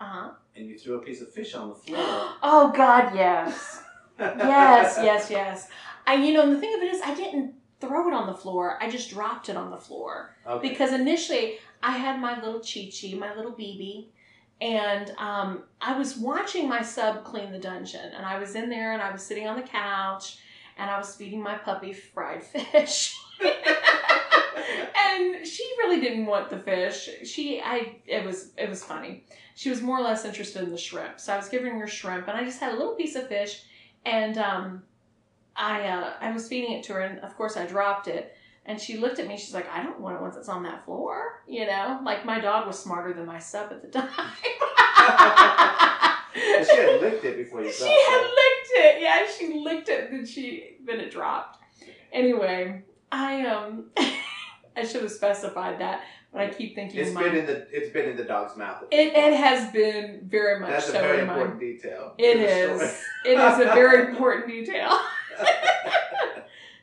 Uh 0.00 0.04
huh. 0.04 0.30
and 0.56 0.66
you 0.66 0.78
threw 0.78 0.96
a 0.96 1.02
piece 1.02 1.20
of 1.22 1.32
fish 1.32 1.54
on 1.54 1.70
the 1.70 1.74
floor. 1.74 1.98
oh 2.42 2.72
God, 2.76 3.14
yes, 3.14 3.82
yes, 4.18 4.98
yes, 5.02 5.30
yes. 5.30 5.68
I, 6.06 6.14
you 6.14 6.32
know, 6.34 6.42
and 6.42 6.52
the 6.52 6.58
thing 6.60 6.74
of 6.74 6.82
it 6.82 6.92
is, 6.94 7.00
I 7.02 7.14
didn't 7.14 7.54
throw 7.80 8.08
it 8.08 8.14
on 8.14 8.26
the 8.26 8.34
floor. 8.34 8.76
I 8.82 8.90
just 8.90 9.10
dropped 9.10 9.48
it 9.48 9.56
on 9.56 9.70
the 9.70 9.76
floor 9.78 10.34
Okay. 10.46 10.68
because 10.68 10.92
initially 10.92 11.58
I 11.82 11.92
had 11.92 12.20
my 12.20 12.40
little 12.42 12.60
Chi 12.60 12.90
Chi, 12.92 13.14
my 13.16 13.34
little 13.34 13.52
BB, 13.52 14.06
and 14.60 15.12
um, 15.18 15.62
I 15.80 15.96
was 15.98 16.16
watching 16.18 16.68
my 16.68 16.82
sub 16.82 17.24
clean 17.24 17.50
the 17.52 17.58
dungeon, 17.58 18.10
and 18.14 18.26
I 18.26 18.38
was 18.38 18.54
in 18.54 18.68
there, 18.68 18.92
and 18.92 19.00
I 19.02 19.10
was 19.10 19.22
sitting 19.22 19.46
on 19.48 19.56
the 19.56 19.62
couch, 19.66 20.38
and 20.78 20.90
I 20.90 20.96
was 20.96 21.14
feeding 21.14 21.42
my 21.42 21.56
puppy 21.56 21.92
fried 21.92 22.42
fish. 22.42 23.14
and 23.42 25.46
she 25.46 25.64
really 25.78 26.00
didn't 26.00 26.26
want 26.26 26.50
the 26.50 26.58
fish. 26.58 27.08
She, 27.24 27.60
I, 27.60 27.96
it 28.06 28.24
was, 28.24 28.52
it 28.56 28.68
was 28.68 28.84
funny. 28.84 29.24
She 29.54 29.70
was 29.70 29.82
more 29.82 29.98
or 29.98 30.02
less 30.02 30.24
interested 30.24 30.62
in 30.62 30.70
the 30.70 30.78
shrimp, 30.78 31.18
so 31.18 31.34
I 31.34 31.36
was 31.36 31.48
giving 31.48 31.78
her 31.80 31.88
shrimp, 31.88 32.28
and 32.28 32.38
I 32.38 32.44
just 32.44 32.60
had 32.60 32.72
a 32.72 32.76
little 32.76 32.94
piece 32.94 33.16
of 33.16 33.28
fish, 33.28 33.64
and 34.06 34.38
um, 34.38 34.84
I, 35.56 35.88
uh, 35.88 36.12
I 36.20 36.30
was 36.30 36.48
feeding 36.48 36.72
it 36.72 36.84
to 36.84 36.92
her, 36.94 37.00
and 37.00 37.18
of 37.20 37.36
course 37.36 37.56
I 37.56 37.66
dropped 37.66 38.06
it, 38.06 38.36
and 38.66 38.80
she 38.80 38.98
looked 38.98 39.18
at 39.18 39.26
me. 39.26 39.36
She's 39.36 39.54
like, 39.54 39.68
"I 39.72 39.82
don't 39.82 39.98
want 39.98 40.14
it 40.14 40.22
once 40.22 40.36
it's 40.36 40.48
on 40.48 40.62
that 40.62 40.84
floor," 40.84 41.42
you 41.48 41.66
know. 41.66 41.98
Like 42.04 42.24
my 42.24 42.38
dog 42.38 42.68
was 42.68 42.78
smarter 42.78 43.12
than 43.12 43.26
my 43.26 43.40
sub 43.40 43.72
at 43.72 43.82
the 43.82 43.88
time. 43.88 44.08
She 46.64 46.76
had 46.76 47.00
licked 47.00 47.24
it 47.24 47.36
before 47.36 47.62
you 47.62 47.72
She 47.72 47.84
had 47.84 48.20
it. 48.22 48.24
licked 48.24 48.70
it. 48.96 49.02
Yeah, 49.02 49.26
she 49.36 49.58
licked 49.58 49.88
it, 49.88 50.10
then 50.10 50.26
she 50.26 50.76
then 50.84 51.00
it 51.00 51.10
dropped. 51.10 51.58
Anyway, 52.12 52.82
I 53.12 53.46
um, 53.46 53.86
I 54.76 54.84
should 54.84 55.02
have 55.02 55.10
specified 55.10 55.80
that, 55.80 56.02
but 56.32 56.40
I 56.42 56.48
keep 56.48 56.74
thinking 56.74 57.00
It's 57.00 57.12
my, 57.12 57.22
been 57.24 57.36
in 57.36 57.46
the 57.46 57.66
it's 57.70 57.90
been 57.92 58.08
in 58.08 58.16
the 58.16 58.24
dog's 58.24 58.56
mouth. 58.56 58.84
it, 58.90 59.12
it 59.14 59.34
has 59.36 59.70
been 59.72 60.20
very 60.24 60.60
much 60.60 60.70
That's 60.70 60.88
a 60.88 60.92
so 60.92 61.00
very 61.00 61.20
in 61.20 61.26
mine. 61.26 61.36
important 61.38 61.60
detail. 61.60 62.14
It 62.18 62.36
is. 62.38 62.80
It 63.26 63.38
is 63.38 63.54
a 63.60 63.64
very 63.74 64.08
important 64.10 64.46
detail. 64.48 64.98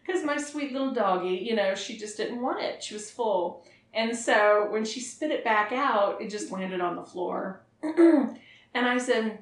Because 0.06 0.24
my 0.24 0.38
sweet 0.38 0.72
little 0.72 0.94
doggy, 0.94 1.30
you 1.50 1.56
know, 1.56 1.74
she 1.74 1.98
just 1.98 2.16
didn't 2.16 2.40
want 2.40 2.62
it. 2.62 2.84
She 2.84 2.94
was 2.94 3.10
full. 3.10 3.66
And 3.92 4.16
so 4.16 4.68
when 4.70 4.86
she 4.86 5.00
spit 5.00 5.32
it 5.32 5.44
back 5.44 5.72
out, 5.72 6.22
it 6.22 6.30
just 6.30 6.52
landed 6.52 6.80
on 6.80 6.96
the 6.96 7.04
floor. 7.04 7.64
and 7.82 8.38
I 8.76 9.00
said, 9.00 9.40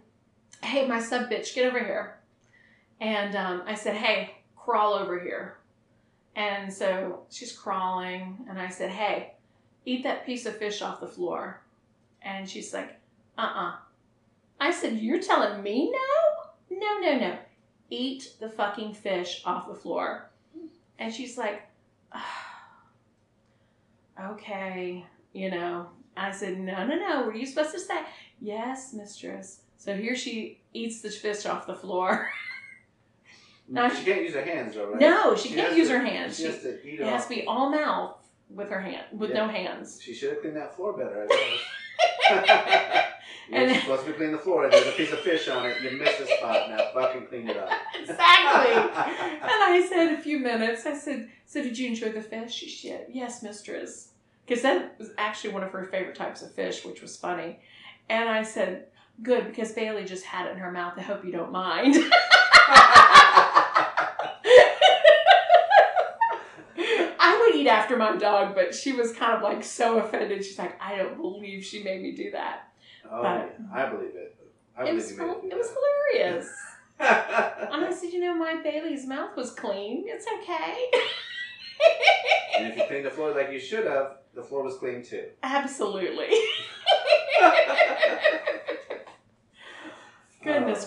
Hey, 0.63 0.87
my 0.87 1.01
sub 1.01 1.29
bitch, 1.29 1.53
get 1.53 1.65
over 1.65 1.79
here. 1.79 2.19
And 3.01 3.35
um, 3.35 3.63
I 3.67 3.75
said, 3.75 3.97
Hey, 3.97 4.35
crawl 4.55 4.93
over 4.93 5.19
here. 5.19 5.57
And 6.37 6.71
so 6.73 7.23
she's 7.29 7.51
crawling. 7.51 8.45
And 8.49 8.57
I 8.57 8.69
said, 8.69 8.89
Hey, 8.89 9.33
eat 9.85 10.03
that 10.03 10.25
piece 10.25 10.45
of 10.45 10.55
fish 10.57 10.81
off 10.81 11.01
the 11.01 11.07
floor. 11.07 11.61
And 12.21 12.49
she's 12.49 12.73
like, 12.73 12.97
Uh 13.37 13.41
uh 13.41 13.75
I 14.61 14.71
said, 14.71 14.99
You're 14.99 15.21
telling 15.21 15.61
me 15.61 15.91
no? 15.91 16.77
No, 16.77 16.99
no, 16.99 17.19
no. 17.19 17.37
Eat 17.89 18.29
the 18.39 18.49
fucking 18.49 18.93
fish 18.93 19.41
off 19.43 19.67
the 19.67 19.75
floor. 19.75 20.31
And 20.97 21.13
she's 21.13 21.37
like, 21.37 21.61
Okay, 24.23 25.05
you 25.33 25.51
know. 25.51 25.89
I 26.15 26.31
said, 26.31 26.57
No, 26.57 26.87
no, 26.87 26.95
no. 26.95 27.25
Were 27.25 27.35
you 27.35 27.45
supposed 27.45 27.73
to 27.73 27.79
say? 27.81 27.99
Yes, 28.39 28.93
mistress. 28.93 29.62
So 29.83 29.93
here 29.97 30.15
she 30.15 30.61
eats 30.73 31.01
the 31.01 31.09
fish 31.09 31.45
off 31.45 31.67
the 31.67 31.75
floor. 31.75 32.29
No, 33.67 33.89
she 33.93 34.05
can't 34.05 34.21
use 34.21 34.33
her 34.33 34.41
hands 34.41 34.75
though, 34.75 34.91
right? 34.91 34.99
No, 35.01 35.35
she, 35.35 35.49
can't 35.49 35.75
use 35.75 35.89
to- 35.89 35.99
her 35.99 36.05
hands. 36.05 36.37
She 36.37 36.43
She, 36.43 36.49
has 36.51 36.61
to 36.61 36.87
eat 36.87 36.99
it 37.01 37.01
it 37.01 37.07
has 37.07 37.27
to 37.27 37.35
be 37.35 37.45
all 37.45 37.69
mouth 37.69 38.15
with 38.49 38.69
her 38.69 38.79
hand, 38.79 39.03
with 39.11 39.33
no 39.33 39.45
hands. 39.45 39.99
She 40.01 40.13
should 40.13 40.29
have 40.29 40.39
cleaned 40.41 40.55
that 40.55 40.73
floor 40.77 40.93
better, 40.93 41.27
I. 41.29 43.05
And- 43.51 43.71
You're 43.71 43.81
supposed 43.81 44.05
to 44.05 44.11
be 44.11 44.13
cleaning 44.13 44.37
the 44.37 44.41
floor. 44.41 44.69
There's 44.69 44.87
a 44.87 44.91
piece 44.93 45.11
of 45.11 45.19
fish 45.19 45.49
on 45.49 45.65
it. 45.65 45.81
You 45.81 45.97
missed 45.97 46.21
a 46.21 46.27
spot. 46.27 46.69
Now 46.69 46.77
fucking 46.93 47.27
clean 47.27 47.49
it 47.49 47.57
up. 47.57 47.69
exactly. 47.99 48.73
And 48.73 49.41
I 49.43 49.85
said 49.89 50.13
a 50.13 50.21
few 50.21 50.39
minutes. 50.39 50.85
I 50.85 50.93
said, 50.95 51.27
"So 51.45 51.61
did 51.61 51.77
you 51.77 51.89
enjoy 51.89 52.13
the 52.13 52.21
fish?" 52.21 52.53
She 52.53 52.69
said, 52.69 53.07
"Yes, 53.11 53.43
mistress." 53.43 54.11
Because 54.45 54.63
that 54.63 54.95
was 54.97 55.09
actually 55.17 55.53
one 55.53 55.63
of 55.63 55.71
her 55.71 55.83
favorite 55.83 56.15
types 56.15 56.41
of 56.41 56.53
fish, 56.53 56.85
which 56.85 57.01
was 57.01 57.17
funny. 57.17 57.59
And 58.09 58.29
I 58.29 58.43
said, 58.43 58.87
"Good, 59.21 59.47
because 59.47 59.71
Bailey 59.73 60.05
just 60.05 60.25
had 60.25 60.47
it 60.47 60.51
in 60.53 60.57
her 60.57 60.71
mouth. 60.71 60.93
I 60.97 61.01
hope 61.01 61.23
you 61.25 61.31
don't 61.31 61.51
mind." 61.51 61.95
I 66.75 67.37
would 67.39 67.55
eat 67.59 67.67
after 67.67 67.95
my 67.97 68.15
dog, 68.17 68.55
but 68.55 68.73
she 68.73 68.93
was 68.93 69.13
kind 69.13 69.33
of 69.33 69.41
like 69.43 69.63
so 69.63 69.99
offended. 69.99 70.43
She's 70.43 70.57
like, 70.59 70.79
"I 70.81 70.97
don't 70.97 71.15
believe 71.17 71.63
she 71.63 71.83
made 71.83 72.01
me 72.01 72.11
do 72.13 72.31
that." 72.31 72.67
oh, 73.09 73.21
But- 73.21 73.55
I 73.73 73.85
believe 73.89 74.15
it. 74.15 74.35
I 74.77 74.85
It 74.89 74.93
was 74.95 75.11
you 75.11 75.17
made 75.17 75.25
hil- 75.25 75.41
it. 75.43 75.51
it 75.53 75.57
was 75.57 75.69
hilarious. 76.13 76.49
And 76.99 77.85
I 77.85 77.91
said, 77.93 78.11
"You 78.13 78.19
know, 78.21 78.35
my 78.35 78.61
Bailey's 78.63 79.05
mouth 79.05 79.35
was 79.35 79.51
clean. 79.51 80.05
It's 80.07 80.25
okay." 80.41 80.91
and 82.57 82.67
if 82.67 82.77
you 82.77 82.83
cleaned 82.87 83.05
the 83.05 83.09
floor 83.11 83.31
like 83.33 83.51
you 83.51 83.59
should 83.59 83.85
have, 83.85 84.17
the 84.33 84.41
floor 84.43 84.63
was 84.63 84.77
clean 84.77 85.03
too. 85.03 85.25
Absolutely. 85.43 86.29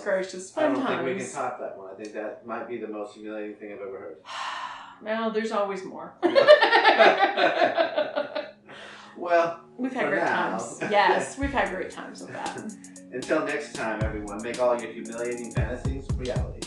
I 0.07 0.63
don't 0.63 0.87
think 0.87 1.03
we 1.03 1.11
can 1.11 1.19
times. 1.19 1.33
top 1.33 1.59
that 1.61 1.77
one. 1.77 1.91
I 1.91 1.95
think 1.95 2.15
that 2.15 2.47
might 2.47 2.69
be 2.69 2.79
the 2.79 2.89
most 2.89 3.15
humiliating 3.15 3.57
thing 3.57 3.73
I've 3.73 3.81
ever 3.81 3.99
heard. 3.99 4.17
well, 5.03 5.31
there's 5.31 5.53
always 5.53 5.85
more. 5.85 6.15
Well, 9.19 9.61
we've 9.79 9.93
had 9.93 10.05
For 10.05 10.11
great 10.11 10.25
now. 10.25 10.51
times. 10.51 10.79
Yes, 10.91 11.39
we've 11.39 11.51
had 11.51 11.71
great 11.75 11.91
times 11.91 12.21
with 12.21 12.33
that. 12.33 12.61
until 13.13 13.47
next 13.47 13.75
time, 13.75 14.03
everyone, 14.03 14.43
make 14.43 14.61
all 14.61 14.79
your 14.81 14.93
humiliating 14.93 15.53
fantasies 15.53 16.07
reality. 16.17 16.66